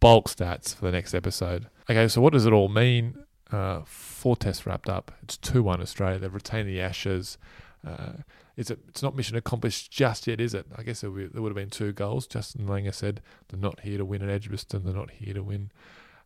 [0.00, 1.68] bulk stats for the next episode.
[1.88, 3.24] Okay, so what does it all mean?
[3.50, 5.12] Uh, four tests wrapped up.
[5.22, 6.18] It's 2 1 Australia.
[6.18, 7.38] They've retained the Ashes.
[7.86, 8.12] Uh,
[8.56, 10.66] is it, it's not mission accomplished just yet, is it?
[10.76, 12.26] I guess there would have been two goals.
[12.26, 14.84] Justin Langer said they're not here to win at Edgbaston.
[14.84, 15.70] They're not here to win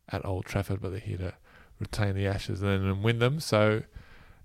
[0.09, 1.35] at Old Trafford, but they're here to
[1.79, 3.39] retain the Ashes and then win them.
[3.39, 3.83] So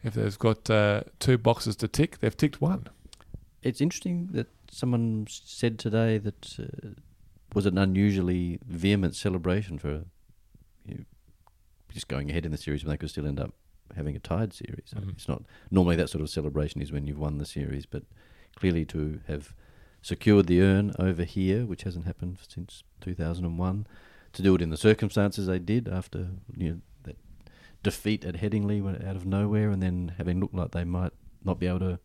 [0.03, 2.88] if they've got uh, two boxes to tick, they've ticked one.
[3.63, 6.89] It's interesting that someone said today that uh,
[7.53, 10.05] was an unusually vehement celebration for
[10.86, 11.03] you know,
[11.91, 13.53] just going ahead in the series when they could still end up
[13.95, 14.93] having a tied series.
[14.95, 15.12] Mhm.
[15.12, 18.03] It's not normally that sort of celebration is when you've won the series, but
[18.55, 19.53] clearly to have
[20.01, 23.88] secured the urn over here, which hasn't happened since 2001,
[24.33, 26.81] to do it in the circumstances they did after you know,
[27.83, 31.13] defeat at Headingley out of nowhere, and then having looked like they might
[31.43, 31.99] not be able to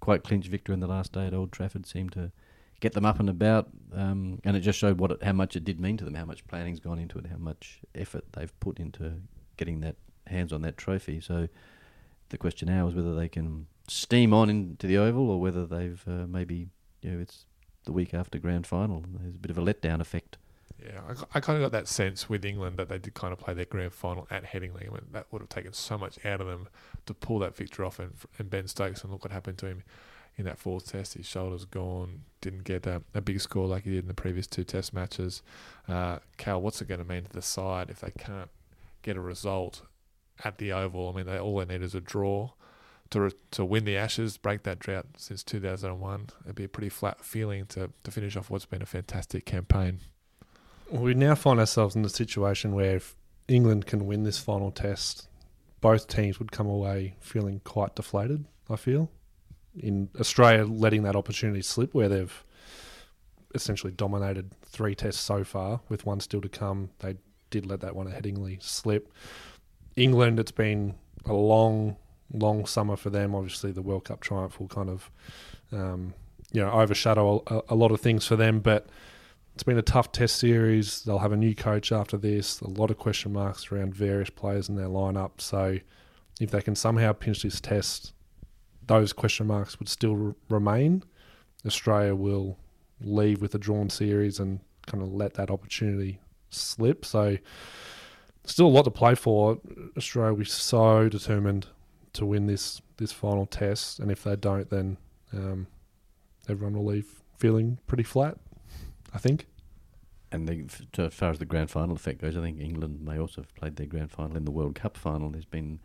[0.00, 2.32] quite clinch victory in the last day at Old Trafford seemed to
[2.80, 5.64] get them up and about, um, and it just showed what it, how much it
[5.64, 8.78] did mean to them, how much planning's gone into it, how much effort they've put
[8.80, 9.14] into
[9.56, 9.94] getting that
[10.26, 11.20] hands on that trophy.
[11.20, 11.48] So
[12.30, 16.02] the question now is whether they can steam on into the Oval or whether they've
[16.08, 16.68] uh, maybe
[17.02, 17.46] you know it's
[17.84, 19.04] the week after grand final.
[19.06, 20.38] There's a bit of a letdown effect.
[20.84, 23.38] Yeah, I, I kind of got that sense with England that they did kind of
[23.38, 24.88] play their grand final at Headingley.
[24.88, 26.68] I mean, that would have taken so much out of them
[27.06, 27.98] to pull that victory off.
[27.98, 29.82] And, and Ben Stokes, and look what happened to him
[30.36, 31.14] in that fourth test.
[31.14, 34.46] His shoulder's gone, didn't get a, a big score like he did in the previous
[34.46, 35.42] two test matches.
[35.88, 38.50] Uh, Cal, what's it going to mean to the side if they can't
[39.02, 39.82] get a result
[40.44, 41.10] at the Oval?
[41.10, 42.50] I mean, they, all they need is a draw.
[43.10, 47.22] To, to win the Ashes, break that drought since 2001, it'd be a pretty flat
[47.22, 50.00] feeling to, to finish off what's been a fantastic campaign.
[50.92, 53.16] We now find ourselves in a situation where if
[53.48, 55.26] England can win this final test,
[55.80, 59.10] both teams would come away feeling quite deflated, I feel.
[59.74, 62.44] In Australia, letting that opportunity slip where they've
[63.54, 66.90] essentially dominated three tests so far, with one still to come.
[66.98, 67.16] They
[67.48, 69.10] did let that one at Headingley slip.
[69.96, 71.96] England, it's been a long,
[72.34, 73.34] long summer for them.
[73.34, 75.10] Obviously, the World Cup triumph will kind of
[75.72, 76.12] um,
[76.52, 78.60] you know overshadow a, a lot of things for them.
[78.60, 78.88] But
[79.54, 81.02] it's been a tough Test series.
[81.02, 82.60] They'll have a new coach after this.
[82.60, 85.40] A lot of question marks around various players in their lineup.
[85.40, 85.78] So
[86.40, 88.14] if they can somehow pinch this Test,
[88.86, 91.04] those question marks would still r- remain.
[91.66, 92.58] Australia will
[93.00, 97.04] leave with a drawn series and kind of let that opportunity slip.
[97.04, 97.36] So
[98.44, 99.58] still a lot to play for.
[99.96, 101.66] Australia will be so determined
[102.14, 104.96] to win this this final test, and if they don't, then
[105.32, 105.66] um,
[106.48, 108.38] everyone will leave feeling pretty flat.
[109.14, 109.46] I think.
[110.30, 113.00] And the, f- to- as far as the grand final effect goes, I think England
[113.02, 115.28] may also have played their grand final in the World Cup final.
[115.30, 115.80] There's been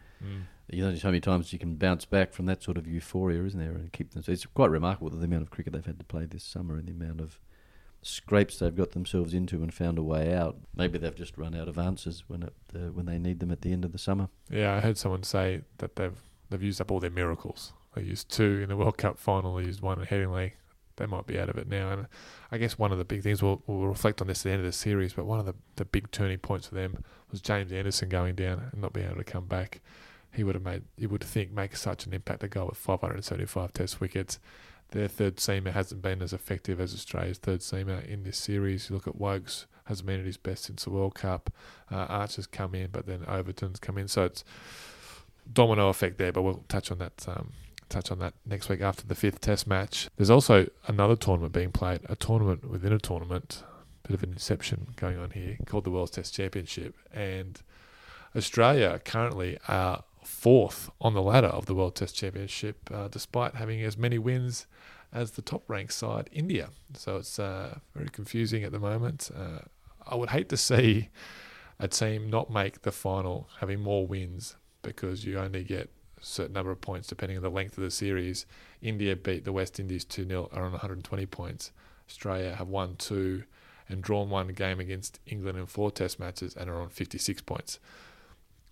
[0.69, 3.59] you know so many times you can bounce back from that sort of euphoria, isn't
[3.59, 4.23] there, and keep them.
[4.23, 6.77] So it's quite remarkable that the amount of cricket they've had to play this summer
[6.77, 7.39] and the amount of
[8.01, 10.57] scrapes they've got themselves into and found a way out.
[10.75, 13.61] Maybe they've just run out of answers when it, uh, when they need them at
[13.61, 14.29] the end of the summer.
[14.49, 16.17] Yeah, I heard someone say that they've
[16.49, 17.73] they've used up all their miracles.
[17.95, 19.55] They used two in the World Cup final.
[19.55, 20.53] They used one in Headingley.
[20.97, 21.89] They might be out of it now.
[21.89, 22.07] And
[22.51, 24.59] I guess one of the big things we'll, we'll reflect on this at the end
[24.59, 25.13] of the series.
[25.13, 28.69] But one of the, the big turning points for them was James Anderson going down
[28.71, 29.81] and not being able to come back.
[30.33, 33.73] He would have made you would think make such an impact to go with 575
[33.73, 34.39] Test wickets.
[34.91, 38.89] Their third seamer hasn't been as effective as Australia's third seamer in this series.
[38.89, 41.49] You look at Woakes hasn't been at his best since the World Cup.
[41.91, 44.07] Uh, Archer's come in, but then Overton's come in.
[44.07, 44.43] So it's
[45.51, 47.25] domino effect there, but we'll touch on that.
[47.27, 47.53] Um,
[47.89, 50.09] touch on that next week after the fifth Test match.
[50.17, 53.63] There's also another tournament being played, a tournament within a tournament,
[54.03, 57.61] bit of an inception going on here, called the World Test Championship, and
[58.35, 63.81] Australia currently are fourth on the ladder of the World Test Championship, uh, despite having
[63.81, 64.67] as many wins
[65.13, 66.69] as the top ranked side, India.
[66.93, 69.31] So it's uh, very confusing at the moment.
[69.35, 69.59] Uh,
[70.05, 71.09] I would hate to see
[71.79, 75.89] a team not make the final having more wins because you only get
[76.21, 78.45] certain number of points depending on the length of the series.
[78.81, 81.71] India beat the West Indies 2 0, are on 120 points.
[82.09, 83.43] Australia have won two
[83.89, 87.79] and drawn one game against England in four test matches and are on 56 points.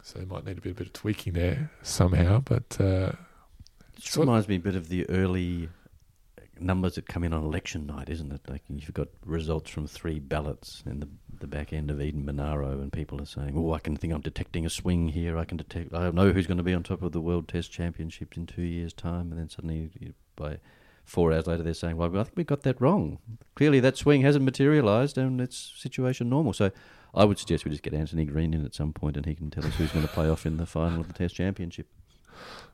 [0.04, 3.14] So they might need a bit, a bit of tweaking there somehow, but uh,
[3.98, 5.70] It reminds me a bit of the early
[6.60, 8.42] numbers that come in on election night, isn't it?
[8.48, 11.08] Like you've got results from three ballots in the
[11.40, 14.22] the back end of Eden Monaro, and people are saying, "Oh, I can think I'm
[14.22, 15.38] detecting a swing here.
[15.38, 15.94] I can detect.
[15.94, 18.62] I know who's going to be on top of the World Test Championships in two
[18.64, 20.60] years' time." And then suddenly, you, by
[21.04, 23.20] four hours later, they're saying, "Well, I think we got that wrong.
[23.56, 26.72] Clearly, that swing hasn't materialised, and it's situation normal." So.
[27.18, 29.50] I would suggest we just get Anthony Green in at some point, and he can
[29.50, 31.88] tell us who's going to play off in the final of the Test Championship.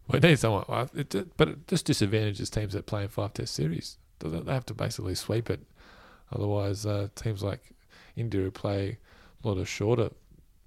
[0.08, 0.66] We need someone.
[0.94, 3.98] It, but it just disadvantages teams that play in five test series.
[4.20, 5.62] They they have to basically sweep it.
[6.32, 7.74] Otherwise, uh, teams like
[8.16, 8.98] India who play
[9.44, 10.12] a lot of shorter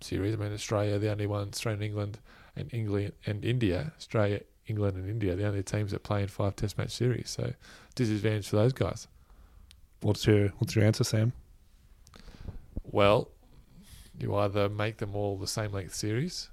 [0.01, 0.35] series.
[0.35, 2.19] I mean, Australia, the only one, Australia and England,
[2.57, 6.57] and England and India, Australia, England, and India, the only teams that play in five
[6.57, 7.31] test match series.
[7.31, 7.53] So,
[7.95, 9.09] disadvantage for those guys.
[10.01, 11.33] What's your What's your answer, Sam?
[12.85, 13.31] Well,
[14.19, 16.51] you either make them all the same length series,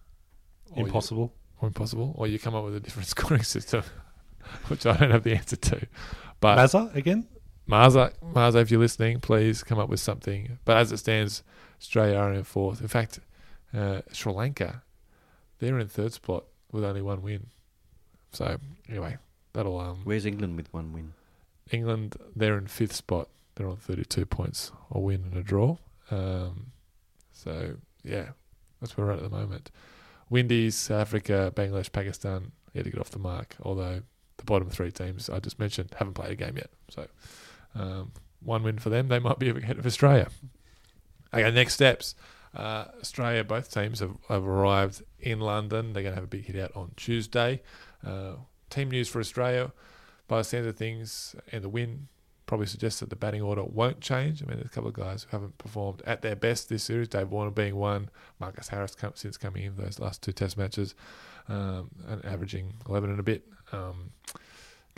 [0.75, 1.33] Impossible.
[1.61, 3.83] Or impossible, or you come up with a different scoring system,
[4.67, 5.87] which I don't have the answer to.
[6.39, 7.27] But Mazza again.
[7.67, 10.57] Marza, Marza, if you're listening, please come up with something.
[10.65, 11.43] But as it stands,
[11.79, 12.81] Australia are in fourth.
[12.81, 13.19] In fact,
[13.73, 14.81] uh, Sri Lanka,
[15.59, 17.47] they're in third spot with only one win.
[18.33, 18.57] So
[18.89, 19.17] anyway,
[19.53, 20.01] that'll um.
[20.03, 21.13] Where's England with one win?
[21.71, 23.29] England, they're in fifth spot.
[23.55, 25.77] They're on 32 points, a win and a draw.
[26.09, 26.71] Um,
[27.31, 28.29] so yeah,
[28.79, 29.71] that's where we're at at the moment.
[30.31, 33.55] Windies, South Africa, Bangladesh, Pakistan yet to get off the mark.
[33.61, 34.01] Although
[34.37, 36.71] the bottom three teams I just mentioned haven't played a game yet.
[36.89, 37.07] So
[37.75, 40.29] um, one win for them, they might be ahead of Australia.
[41.33, 42.15] Okay, next steps.
[42.55, 45.93] Uh, Australia, both teams have, have arrived in London.
[45.93, 47.61] They're going to have a big hit out on Tuesday.
[48.05, 48.35] Uh,
[48.69, 49.71] team news for Australia
[50.27, 52.07] by the sounds of things, and the win
[52.51, 54.43] probably suggests that the batting order won't change.
[54.43, 57.07] I mean, there's a couple of guys who haven't performed at their best this series.
[57.07, 58.09] Dave Warner being one,
[58.41, 60.93] Marcus Harris come, since coming in those last two Test matches,
[61.47, 63.47] um, and averaging 11 and a bit.
[63.71, 64.11] Um,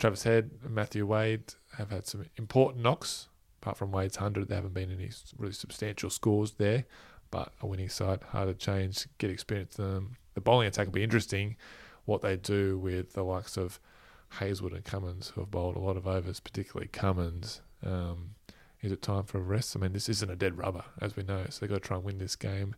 [0.00, 3.28] Travis Head and Matthew Wade have had some important knocks.
[3.62, 6.84] Apart from Wade's 100, there haven't been any really substantial scores there.
[7.30, 9.78] But a winning side, hard to change, get experience.
[9.78, 11.54] Um, the bowling attack will be interesting.
[12.04, 13.78] What they do with the likes of
[14.34, 17.60] Hazlewood and Cummins, who have bowled a lot of overs, particularly Cummins.
[17.84, 18.34] Um,
[18.82, 19.76] is it time for a rest?
[19.76, 21.96] I mean, this isn't a dead rubber, as we know, so they've got to try
[21.96, 22.74] and win this game.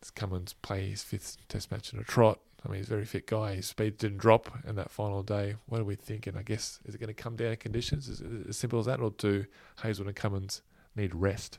[0.00, 2.38] This Cummins play his fifth Test match in a trot.
[2.64, 3.54] I mean, he's a very fit guy.
[3.54, 5.56] His speed didn't drop in that final day.
[5.66, 6.36] What are we thinking?
[6.36, 8.08] I guess is it going to come down to conditions?
[8.08, 9.46] Is it as simple as that, or do
[9.82, 10.60] Hazlewood and Cummins
[10.94, 11.58] need rest?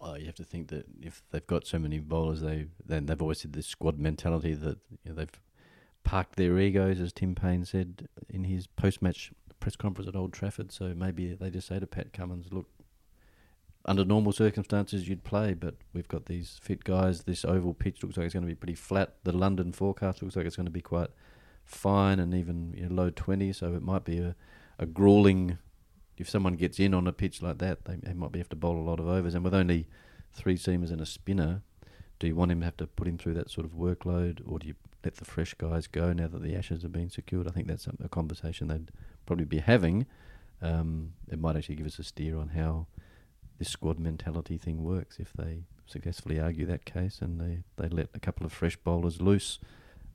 [0.00, 3.20] Oh, you have to think that if they've got so many bowlers, they then they've
[3.20, 5.40] always had this squad mentality that you know, they've
[6.06, 10.70] parked their egos, as Tim Paine said in his post-match press conference at Old Trafford,
[10.70, 12.68] so maybe they just say to Pat Cummins, "Look,
[13.84, 17.24] under normal circumstances you'd play, but we've got these fit guys.
[17.24, 19.14] This oval pitch looks like it's going to be pretty flat.
[19.24, 21.10] The London forecast looks like it's going to be quite
[21.64, 24.36] fine and even you know, low 20, so it might be a,
[24.78, 25.58] a grueling.
[26.18, 28.56] If someone gets in on a pitch like that, they, they might be have to
[28.56, 29.34] bowl a lot of overs.
[29.34, 29.88] And with only
[30.32, 31.62] three seamers and a spinner,
[32.18, 34.58] do you want him to have to put him through that sort of workload, or
[34.58, 34.74] do you
[35.06, 37.46] let the fresh guys go now that the Ashes have been secured?
[37.46, 38.90] I think that's a, conversation they'd
[39.24, 40.04] probably be having.
[40.60, 42.88] Um, it might actually give us a steer on how
[43.58, 48.08] this squad mentality thing works if they successfully argue that case and they, they let
[48.14, 49.60] a couple of fresh bowlers loose.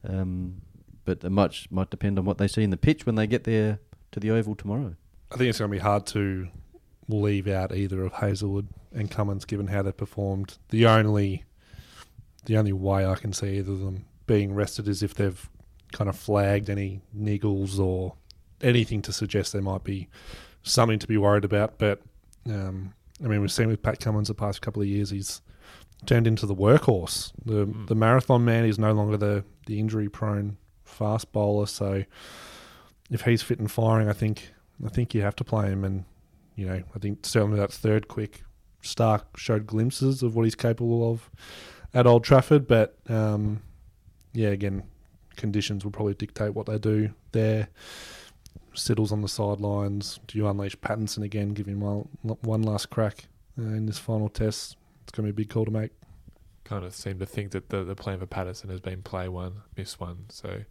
[0.08, 0.62] Um,
[1.06, 3.80] but much might depend on what they see in the pitch when they get there
[4.12, 4.96] to the Oval tomorrow.
[5.32, 6.50] I think it's going to be hard to
[7.08, 10.58] leave out either of Hazlewood and Cummins given how they performed.
[10.70, 11.46] The only
[12.46, 15.50] the only way I can see either of them being rested is if they've
[15.92, 18.14] kind of flagged any niggles or
[18.62, 20.08] anything to suggest there might be
[20.64, 21.78] something to be worried about.
[21.78, 22.02] But
[22.48, 25.42] um, I mean, we've seen with Pat Cummins the past couple of years, he's
[26.06, 27.32] turned into the workhorse.
[27.46, 27.88] The Mm.
[27.88, 31.68] the marathon man is no longer the, the injury prone fast bowler.
[31.68, 32.04] So
[33.10, 34.54] if he's fit and firing, I think
[34.86, 35.84] I think you have to play him.
[35.84, 36.06] And
[36.56, 38.44] you know, I think certainly that third quick
[38.82, 41.30] Starc showed glimpses of what he's capable of
[41.94, 42.66] at Old Trafford.
[42.68, 43.62] But um,
[44.34, 44.84] yeah, again,
[45.36, 47.70] conditions will probably dictate what they do there.
[48.74, 50.20] Siddle's on the sidelines.
[50.28, 51.50] Do you unleash Pattinson again?
[51.50, 52.08] Give him one,
[52.42, 53.26] one last crack
[53.60, 54.78] uh, in this final test.
[55.04, 55.92] It's going to be a big call to make.
[56.64, 59.64] Kind of seem to think that the, the plan for Pattinson has been play one,
[59.76, 60.26] miss one.
[60.30, 60.62] So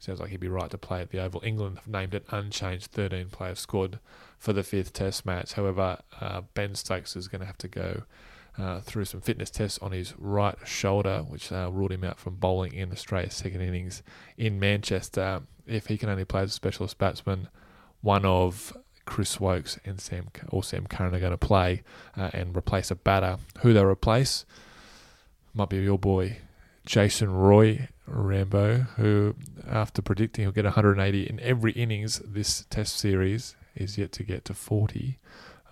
[0.00, 1.42] sounds like he'd be right to play at the Oval.
[1.44, 4.00] England have named it unchanged 13 player squad
[4.36, 5.52] for the fifth test match.
[5.52, 8.02] However, uh, Ben Stokes is going to have to go
[8.58, 12.36] uh, through some fitness tests on his right shoulder, which uh, ruled him out from
[12.36, 14.02] bowling in Australia's second innings
[14.36, 15.42] in Manchester.
[15.66, 17.48] If he can only play as a specialist batsman,
[18.00, 21.82] one of Chris Woakes and Sam or Sam Curran are going to play
[22.16, 23.38] uh, and replace a batter.
[23.60, 24.44] Who they'll replace
[25.54, 26.38] might be your boy
[26.84, 29.34] Jason Roy Rambo, who,
[29.68, 34.44] after predicting he'll get 180 in every innings this Test series, is yet to get
[34.46, 35.18] to 40.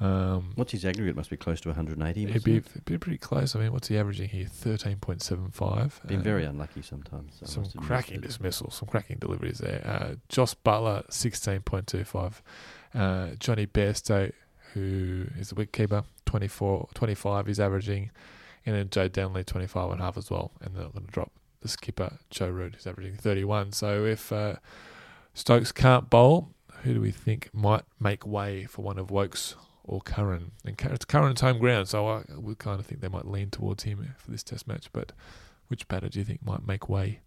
[0.00, 1.14] Um, What's his aggregate?
[1.14, 2.24] Must be close to 180.
[2.24, 2.66] It'd be, it?
[2.70, 3.54] it'd be pretty close.
[3.54, 4.46] I mean, what's he averaging here?
[4.46, 6.06] 13.75.
[6.06, 7.34] Been Uh, very unlucky sometimes.
[7.44, 9.82] so some cracking dismissals, some cracking deliveries there.
[9.86, 12.40] Uh, Jos Buttler, 16.25.
[12.94, 14.32] Uh, Jonny Bairstow,
[14.72, 18.10] who is the wicketkeeper, 24, 25 he's averaging.
[18.64, 20.52] And then Joe Denley, 25 and a half as well.
[20.62, 23.72] And they're going to drop the skipper, Joe Root, who's averaging 31.
[23.72, 24.56] So if uh,
[25.34, 26.50] Stokes can't bowl,
[26.84, 29.56] who do we think might make way for one of Woakes
[29.90, 30.52] or Curran?
[30.64, 33.82] And it's Curran's home ground, so I would kind of think they might lean towards
[33.82, 34.88] him for this test match.
[34.92, 35.12] But
[35.68, 37.20] which batter do you think might make way?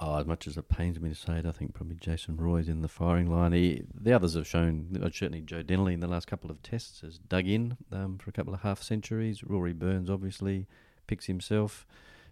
[0.00, 2.68] Oh, as much as it pains me to say it, I think probably Jason Roy's
[2.68, 3.52] in the firing line.
[3.52, 7.02] He, the others have shown, uh, certainly Joe Denley in the last couple of tests
[7.02, 9.44] has dug in um, for a couple of half centuries.
[9.44, 10.66] Rory Burns obviously
[11.06, 11.86] picks himself.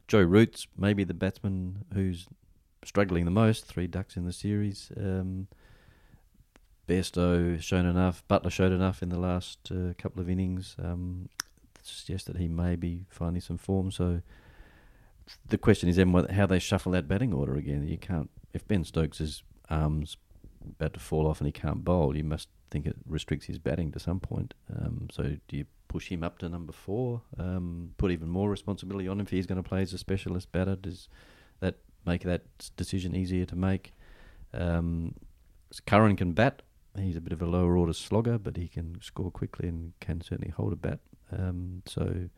[0.09, 2.27] Joe Root's maybe the batsman who's
[2.85, 4.91] struggling the most, three ducks in the series.
[4.97, 5.47] Um,
[6.97, 8.23] Has shown enough.
[8.29, 10.77] Buttler showed enough in the last uh, couple of innings.
[10.83, 11.29] Um,
[11.85, 13.91] to suggest that he may be finding some form.
[13.91, 14.21] So
[15.49, 17.87] the question is then how they shuffle that batting order again.
[17.87, 20.17] You can't if Ben Stokes' arms
[20.65, 23.93] about to fall off and he can't bowl, you must think it restricts his batting
[23.93, 24.55] to some point.
[24.75, 27.23] Um, so do you push him up to number four?
[27.39, 30.53] Um, put even more responsibility on him if he's going to play as a specialist
[30.53, 30.77] batter?
[30.77, 31.09] Does
[31.61, 31.77] that
[32.07, 32.43] make that
[32.77, 33.93] decision easier to make?
[34.53, 35.15] Um,
[35.87, 36.63] Curran can bat.
[36.99, 40.21] He's a bit of a lower order slogger, but he can score quickly and can
[40.21, 40.99] certainly hold a bat.
[41.33, 42.29] Um, so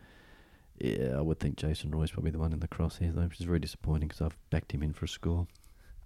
[0.78, 3.46] yeah, I would think Jason Roy's probably the one in the crosshairs, though, which is
[3.46, 5.46] very disappointing because I've backed him in for a score.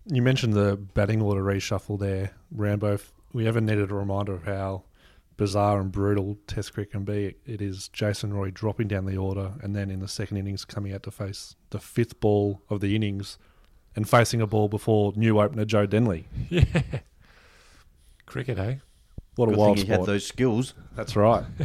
[0.06, 2.94] You mentioned the batting order reshuffle there, Rambo.
[2.94, 4.85] If we ever needed a reminder of how
[5.37, 9.16] bizarre and brutal Test cricket can be, it, it is Jason Roy dropping down the
[9.16, 12.80] order and then in the second innings coming out to face the fifth ball of
[12.80, 13.38] the innings
[13.94, 16.28] and facing a ball before new opener Joe Denley.
[16.48, 16.64] Yeah.
[18.37, 18.75] Cricket, eh?
[19.37, 20.75] What a Good wild thing he had those skills.
[20.94, 21.44] That's right.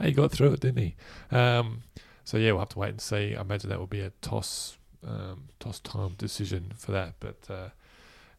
[0.00, 0.96] He got through it, didn't he?
[1.30, 1.84] Um,
[2.24, 3.36] so yeah, we'll have to wait and see.
[3.36, 7.14] I imagine that will be a toss, um, toss time decision for that.
[7.20, 7.68] But uh,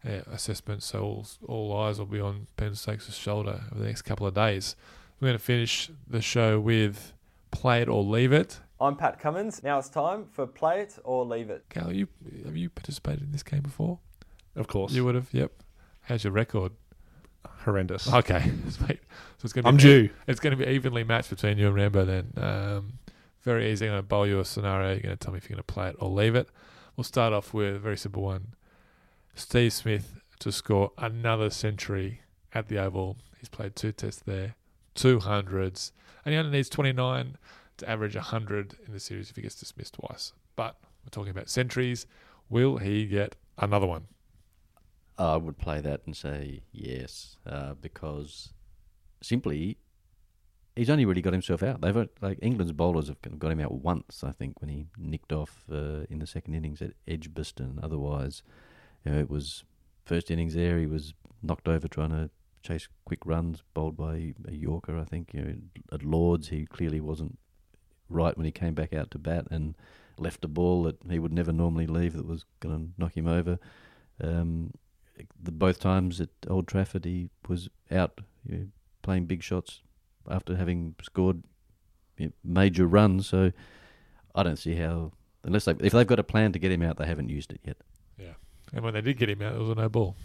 [0.03, 0.83] yeah, assessment.
[0.83, 4.33] So all, all eyes will be on Ben Stokes' shoulder over the next couple of
[4.33, 4.75] days.
[5.21, 7.13] We're going to finish the show with
[7.51, 8.59] play it or leave it.
[8.81, 9.63] I'm Pat Cummins.
[9.63, 11.63] Now it's time for Play It or Leave It.
[11.69, 12.09] Cal, you
[12.43, 13.99] have you participated in this game before?
[14.57, 14.91] Of course.
[14.91, 15.29] You would have.
[15.31, 15.53] Yep.
[16.01, 16.73] How's your record?
[17.45, 18.11] Horrendous.
[18.11, 18.51] Okay.
[19.37, 20.09] So it's going to be I'm due.
[20.25, 22.31] It's going to be evenly matched between you and Rambo then.
[22.37, 22.93] Um,
[23.41, 23.85] very easy.
[23.87, 24.91] I'm going to bowl you a scenario.
[24.91, 26.47] You're going to tell me if you're going to play it or leave it.
[26.95, 28.53] We'll start off with a very simple one.
[29.35, 32.21] Steve Smith to score another century
[32.53, 33.17] at the Oval.
[33.37, 34.55] He's played two tests there,
[34.95, 35.91] two hundreds,
[36.23, 37.37] and he only needs 29
[37.77, 40.31] to average 100 in the series if he gets dismissed twice.
[40.55, 42.05] But we're talking about centuries.
[42.49, 44.05] Will he get another one?
[45.17, 48.53] I would play that and say yes, uh, because
[49.21, 49.77] simply
[50.75, 51.81] he's only really got himself out.
[51.81, 55.63] They've like England's bowlers have got him out once, I think, when he nicked off
[55.71, 57.79] uh, in the second innings at Edgbaston.
[57.81, 58.43] Otherwise,
[59.05, 59.63] you know, it was
[60.05, 60.77] first innings there.
[60.79, 62.29] He was knocked over trying to
[62.63, 64.97] chase quick runs, bowled by a Yorker.
[64.97, 65.55] I think you know
[65.91, 67.37] at Lords he clearly wasn't
[68.09, 69.75] right when he came back out to bat and
[70.17, 73.27] left a ball that he would never normally leave that was going to knock him
[73.27, 73.59] over.
[74.21, 74.71] Um,
[75.41, 78.67] the, both times at Old Trafford he was out you know,
[79.01, 79.81] playing big shots
[80.29, 81.43] after having scored
[82.17, 83.27] you know, major runs.
[83.27, 83.51] So
[84.35, 85.11] I don't see how
[85.43, 87.61] unless they if they've got a plan to get him out, they haven't used it
[87.63, 87.77] yet.
[88.17, 88.33] Yeah.
[88.73, 90.15] And when they did get him out, it was a no ball.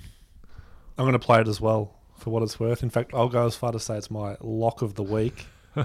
[0.97, 2.83] I'm going to play it as well for what it's worth.
[2.83, 5.47] In fact, I'll go as far to say it's my lock of the week.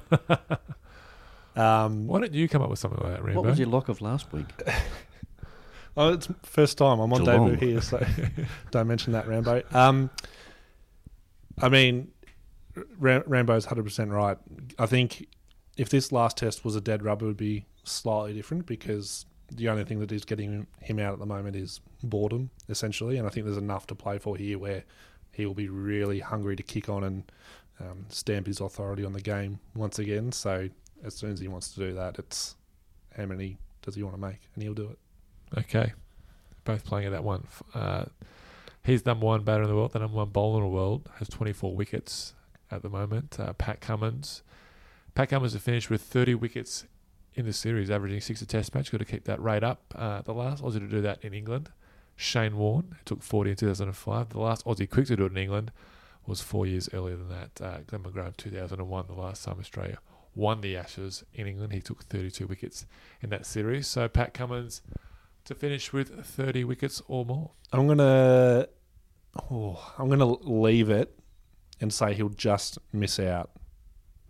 [1.56, 3.42] um, Why don't you come up with something like that, Rambo?
[3.42, 4.48] What was your lock of last week?
[5.98, 7.52] oh, it's first time I'm on Geelong.
[7.52, 8.06] debut here, so
[8.72, 9.64] don't mention that, Rambo.
[9.72, 10.10] Um,
[11.62, 12.12] I mean,
[13.00, 14.38] Ram- Rambo's 100% right.
[14.80, 15.28] I think
[15.78, 19.70] if this last test was a dead rubber, it would be slightly different because the
[19.70, 23.18] only thing that is getting him out at the moment is boredom, essentially.
[23.18, 24.84] And I think there's enough to play for here where
[25.32, 27.32] he will be really hungry to kick on and
[27.80, 30.32] um, stamp his authority on the game once again.
[30.32, 30.70] So
[31.04, 32.56] as soon as he wants to do that, it's
[33.16, 34.98] how many does he want to make, and he'll do it.
[35.58, 35.94] Okay.
[36.66, 37.48] Both playing at that one.
[37.74, 38.06] Uh,
[38.84, 41.28] he's number one batter in the world, the number one bowler in the world, has
[41.28, 42.34] 24 wickets
[42.72, 43.40] at the moment.
[43.40, 44.44] Uh, Pat Cummins.
[45.16, 46.86] Pat Cummins has finished with 30 wickets
[47.36, 48.92] in the series, averaging six a test match.
[48.92, 49.94] Got to keep that rate up.
[49.96, 51.70] Uh, the last Aussie to do that in England,
[52.16, 54.30] Shane Warne, took 40 in 2005.
[54.30, 55.72] The last Aussie quick to do it in England
[56.26, 57.62] was four years earlier than that.
[57.62, 59.98] Uh, Glenn McGrath, 2001, the last time Australia
[60.36, 61.74] won the Ashes in England.
[61.74, 62.86] He took 32 wickets
[63.22, 63.88] in that series.
[63.88, 64.82] So Pat Cummins
[65.46, 67.52] to finish with 30 wickets or more.
[67.72, 68.68] I'm gonna,
[69.52, 71.18] oh, I'm gonna leave it
[71.82, 73.52] and say he'll just miss out.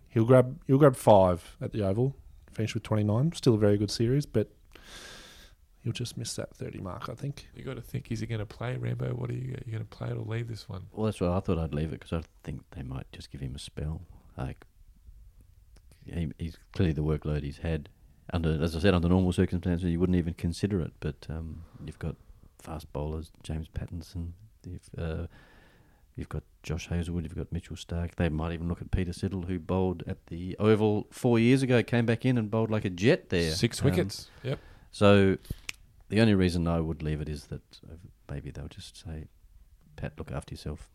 [0.08, 2.16] He'll grab, he'll grab five at the Oval,
[2.52, 3.32] finish with 29.
[3.34, 4.48] Still a very good series, but
[5.82, 7.08] he'll just miss that 30 mark.
[7.08, 7.48] I think.
[7.54, 9.10] You got to think, is he going to play Rambo?
[9.10, 10.86] What are you, you going to play it or leave this one?
[10.92, 13.40] Well, that's why I thought I'd leave it because I think they might just give
[13.40, 14.02] him a spell.
[14.38, 14.64] Like
[16.04, 17.88] he, he's clearly the workload he's had
[18.32, 20.92] under, as I said, under normal circumstances, you wouldn't even consider it.
[21.00, 22.16] But um, you've got
[22.60, 24.30] fast bowlers, James Pattinson.
[24.66, 25.26] You've, uh,
[26.16, 27.24] you've got Josh Hazlewood.
[27.24, 28.14] You've got Mitchell Starc.
[28.16, 31.82] They might even look at Peter Siddle, who bowled at the Oval four years ago,
[31.82, 33.50] came back in and bowled like a jet there.
[33.52, 34.30] Six Um, wickets.
[34.42, 34.58] yep.
[34.90, 35.36] So
[36.08, 37.94] the only reason I would leave it is that uh,
[38.30, 39.26] maybe they'll just say,
[39.96, 40.88] Pat, look after yourself.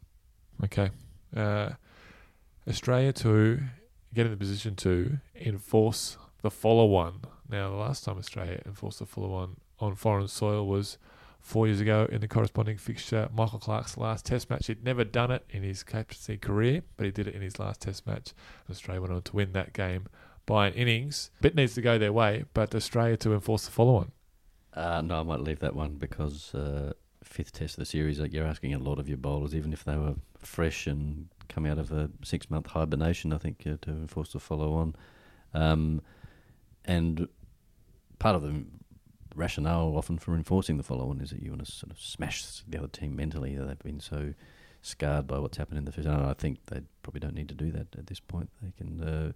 [0.63, 0.89] Okay.
[1.35, 1.71] Uh,
[2.67, 3.61] Australia to
[4.13, 7.21] get in the position to enforce the follow on.
[7.49, 10.97] Now, the last time Australia enforced the follow on on foreign soil was
[11.39, 13.29] four years ago in the corresponding fixture.
[13.33, 14.67] Michael Clarke's last Test match.
[14.67, 17.81] He'd never done it in his captaincy career, but he did it in his last
[17.81, 18.33] Test match.
[18.69, 20.07] Australia went on to win that game
[20.45, 21.31] by an innings.
[21.41, 24.11] Bit needs to go their way, but Australia to enforce the follow on.
[24.73, 28.33] Uh, no, I might leave that one because uh, fifth test of the series, like,
[28.33, 31.77] you're asking a lot of your bowlers, even if they were fresh and come out
[31.77, 34.95] of a six month hibernation, I think, uh, to enforce the follow on.
[35.53, 36.01] Um,
[36.85, 37.27] and
[38.19, 38.63] part of the
[39.35, 42.63] rationale often for enforcing the follow on is that you want to sort of smash
[42.67, 43.55] the other team mentally.
[43.55, 44.33] They've been so
[44.81, 46.07] scarred by what's happened in the first.
[46.07, 48.49] And I think they probably don't need to do that at this point.
[48.61, 49.31] They can uh,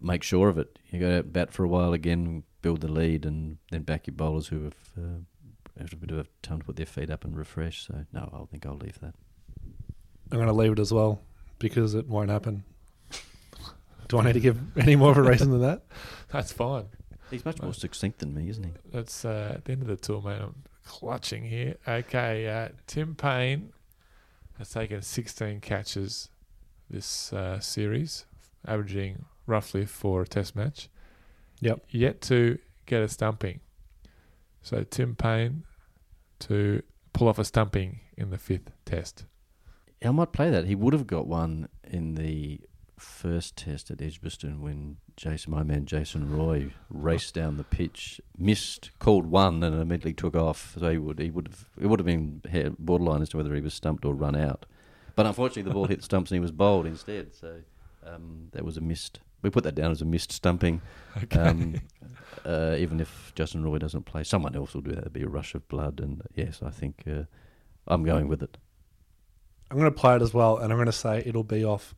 [0.00, 0.78] make sure of it.
[0.90, 4.14] You go out bat for a while again, build the lead, and then back your
[4.14, 7.86] bowlers who have uh, a bit of time to put their feet up and refresh.
[7.86, 9.14] So no, I think I'll leave that.
[10.30, 11.20] I'm going to leave it as well
[11.58, 12.64] because it won't happen.
[14.12, 15.84] Do I need to give any more of a reason than that?
[16.28, 16.84] That's fine.
[17.30, 18.72] He's much more succinct than me, isn't he?
[18.92, 20.38] That's uh, at the end of the tour, mate.
[20.38, 21.76] I'm clutching here.
[21.88, 23.72] Okay, uh, Tim Paine
[24.58, 26.28] has taken 16 catches
[26.90, 28.26] this uh, series,
[28.66, 30.90] averaging roughly for a test match.
[31.60, 31.82] Yep.
[31.88, 33.60] Yet to get a stumping.
[34.60, 35.62] So Tim Paine
[36.40, 36.82] to
[37.14, 39.24] pull off a stumping in the fifth test.
[40.04, 40.66] I might play that.
[40.66, 42.60] He would have got one in the
[43.02, 48.90] first test at Edgbaston when Jason, my man Jason Roy, raced down the pitch, missed,
[48.98, 50.76] called one, and immediately took off.
[50.78, 52.42] So he would he would have it would have been
[52.78, 54.66] borderline as to whether he was stumped or run out.
[55.14, 57.34] But unfortunately, the ball hit the stumps and he was bowled instead.
[57.34, 57.60] So
[58.06, 59.20] um, that was a missed.
[59.42, 60.80] We put that down as a missed stumping.
[61.24, 61.40] Okay.
[61.40, 61.80] Um,
[62.46, 64.98] uh, even if Justin Roy doesn't play, someone else will do that.
[64.98, 67.24] It'll be a rush of blood, and yes, I think uh,
[67.86, 68.56] I'm going with it.
[69.70, 71.94] I'm going to play it as well, and I'm going to say it'll be off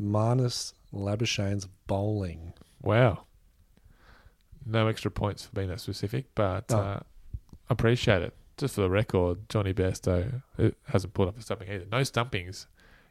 [0.00, 2.52] Marnus Labuschagne's bowling.
[2.82, 3.24] Wow.
[4.64, 6.78] No extra points for being that specific, but No.
[6.78, 7.00] uh,
[7.70, 8.34] appreciate it.
[8.56, 11.86] Just for the record, Jonny Bairstow uh, hasn't pulled up a stumping either.
[11.90, 12.66] No stumpings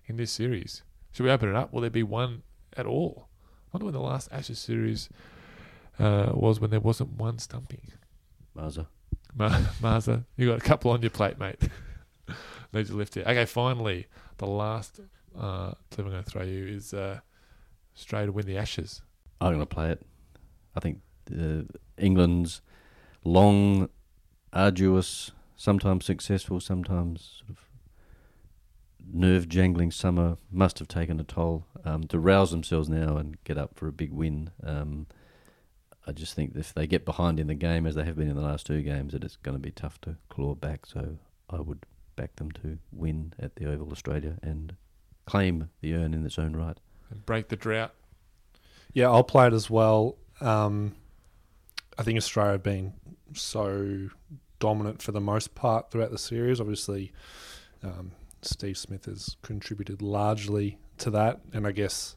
[0.05, 0.83] in this series.
[1.13, 1.73] Should we open it up?
[1.73, 2.43] Will there be one
[2.75, 3.27] at all?
[3.73, 5.09] I wonder when the last Ashes series
[5.99, 7.91] uh, was when there wasn't one stumping.
[8.55, 8.87] Marza.
[9.35, 9.49] Ma-
[9.81, 11.61] Marza, you got a couple on your plate, mate.
[12.73, 13.25] Need to lift it.
[13.25, 14.07] Okay, finally,
[14.37, 14.99] the last
[15.37, 17.19] uh, clip I'm going to throw you is uh,
[17.95, 19.01] Australia to win the Ashes.
[19.39, 20.05] I'm going to play it.
[20.75, 20.99] I think
[21.31, 21.63] uh,
[21.97, 22.61] England's
[23.23, 23.89] long,
[24.53, 27.57] arduous, sometimes successful, sometimes sort of
[29.13, 31.65] nerve jangling summer must have taken a toll.
[31.85, 35.07] Um, to rouse themselves now and get up for a big win, um,
[36.05, 38.35] I just think if they get behind in the game, as they have been in
[38.35, 40.85] the last two games, that it's going to be tough to claw back.
[40.85, 41.17] So
[41.49, 41.85] I would
[42.15, 44.75] back them to win at the Oval Australia and
[45.27, 46.77] claim the urn in its own right.
[47.11, 47.93] And break the drought.
[48.93, 50.17] Yeah, I'll play it as well.
[50.41, 50.95] Um,
[51.97, 52.93] I think Australia have been
[53.33, 54.09] so
[54.59, 56.59] dominant for the most part throughout the series.
[56.59, 57.11] Obviously,
[57.83, 58.11] um,
[58.41, 62.15] Steve Smith has contributed largely to that, and I guess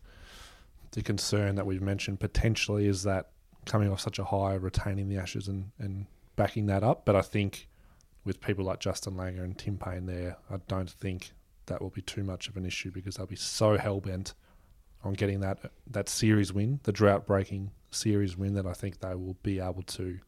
[0.92, 3.30] the concern that we've mentioned potentially is that
[3.66, 6.06] coming off such a high, retaining the Ashes and, and
[6.36, 7.04] backing that up.
[7.04, 7.68] But I think
[8.24, 11.32] with people like Justin Langer and Tim Paine there, I don't think
[11.70, 14.34] that will be too much of an issue because they'll be so hell bent
[15.02, 19.14] on getting that that series win, the drought breaking series win, that I think they
[19.14, 20.18] will be able to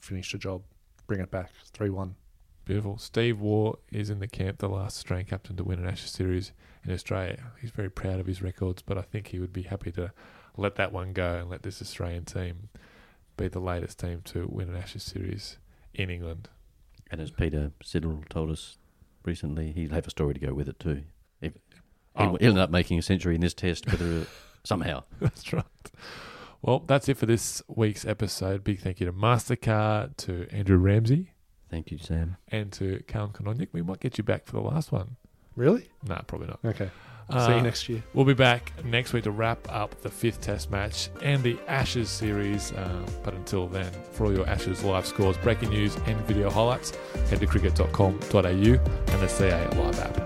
[0.00, 0.62] finish the job,
[1.06, 2.16] bring it back three one.
[2.64, 2.98] Beautiful.
[2.98, 6.50] Steve Waugh is in the camp, the last Australian captain to win an Ashes series
[6.84, 7.52] in Australia.
[7.60, 10.10] He's very proud of his records, but I think he would be happy to
[10.56, 12.68] let that one go and let this Australian team
[13.36, 15.58] be the latest team to win an Ashes series
[15.94, 16.48] in England.
[17.08, 18.78] And as Peter Siddle told us
[19.26, 21.02] recently, he'll have a story to go with it too.
[21.40, 21.52] If,
[22.18, 24.26] Oh, he'll, he'll end up making a century in this test, whether
[24.64, 25.02] somehow.
[25.20, 25.64] That's right.
[26.62, 28.64] Well, that's it for this week's episode.
[28.64, 31.32] Big thank you to Mastercard, to Andrew Ramsey,
[31.70, 32.36] Thank you, Sam.
[32.48, 33.68] and to Callum Kanoniuk.
[33.72, 35.16] We might get you back for the last one.
[35.54, 35.90] Really?
[36.08, 36.60] Nah, probably not.
[36.64, 36.90] Okay.
[37.30, 38.02] See Uh, you next year.
[38.14, 42.08] We'll be back next week to wrap up the fifth Test match and the Ashes
[42.08, 42.72] series.
[42.76, 46.92] Um, but until then, for all your Ashes live scores, breaking news, and video highlights,
[47.28, 50.25] head to cricket.com.au and the CA Live app.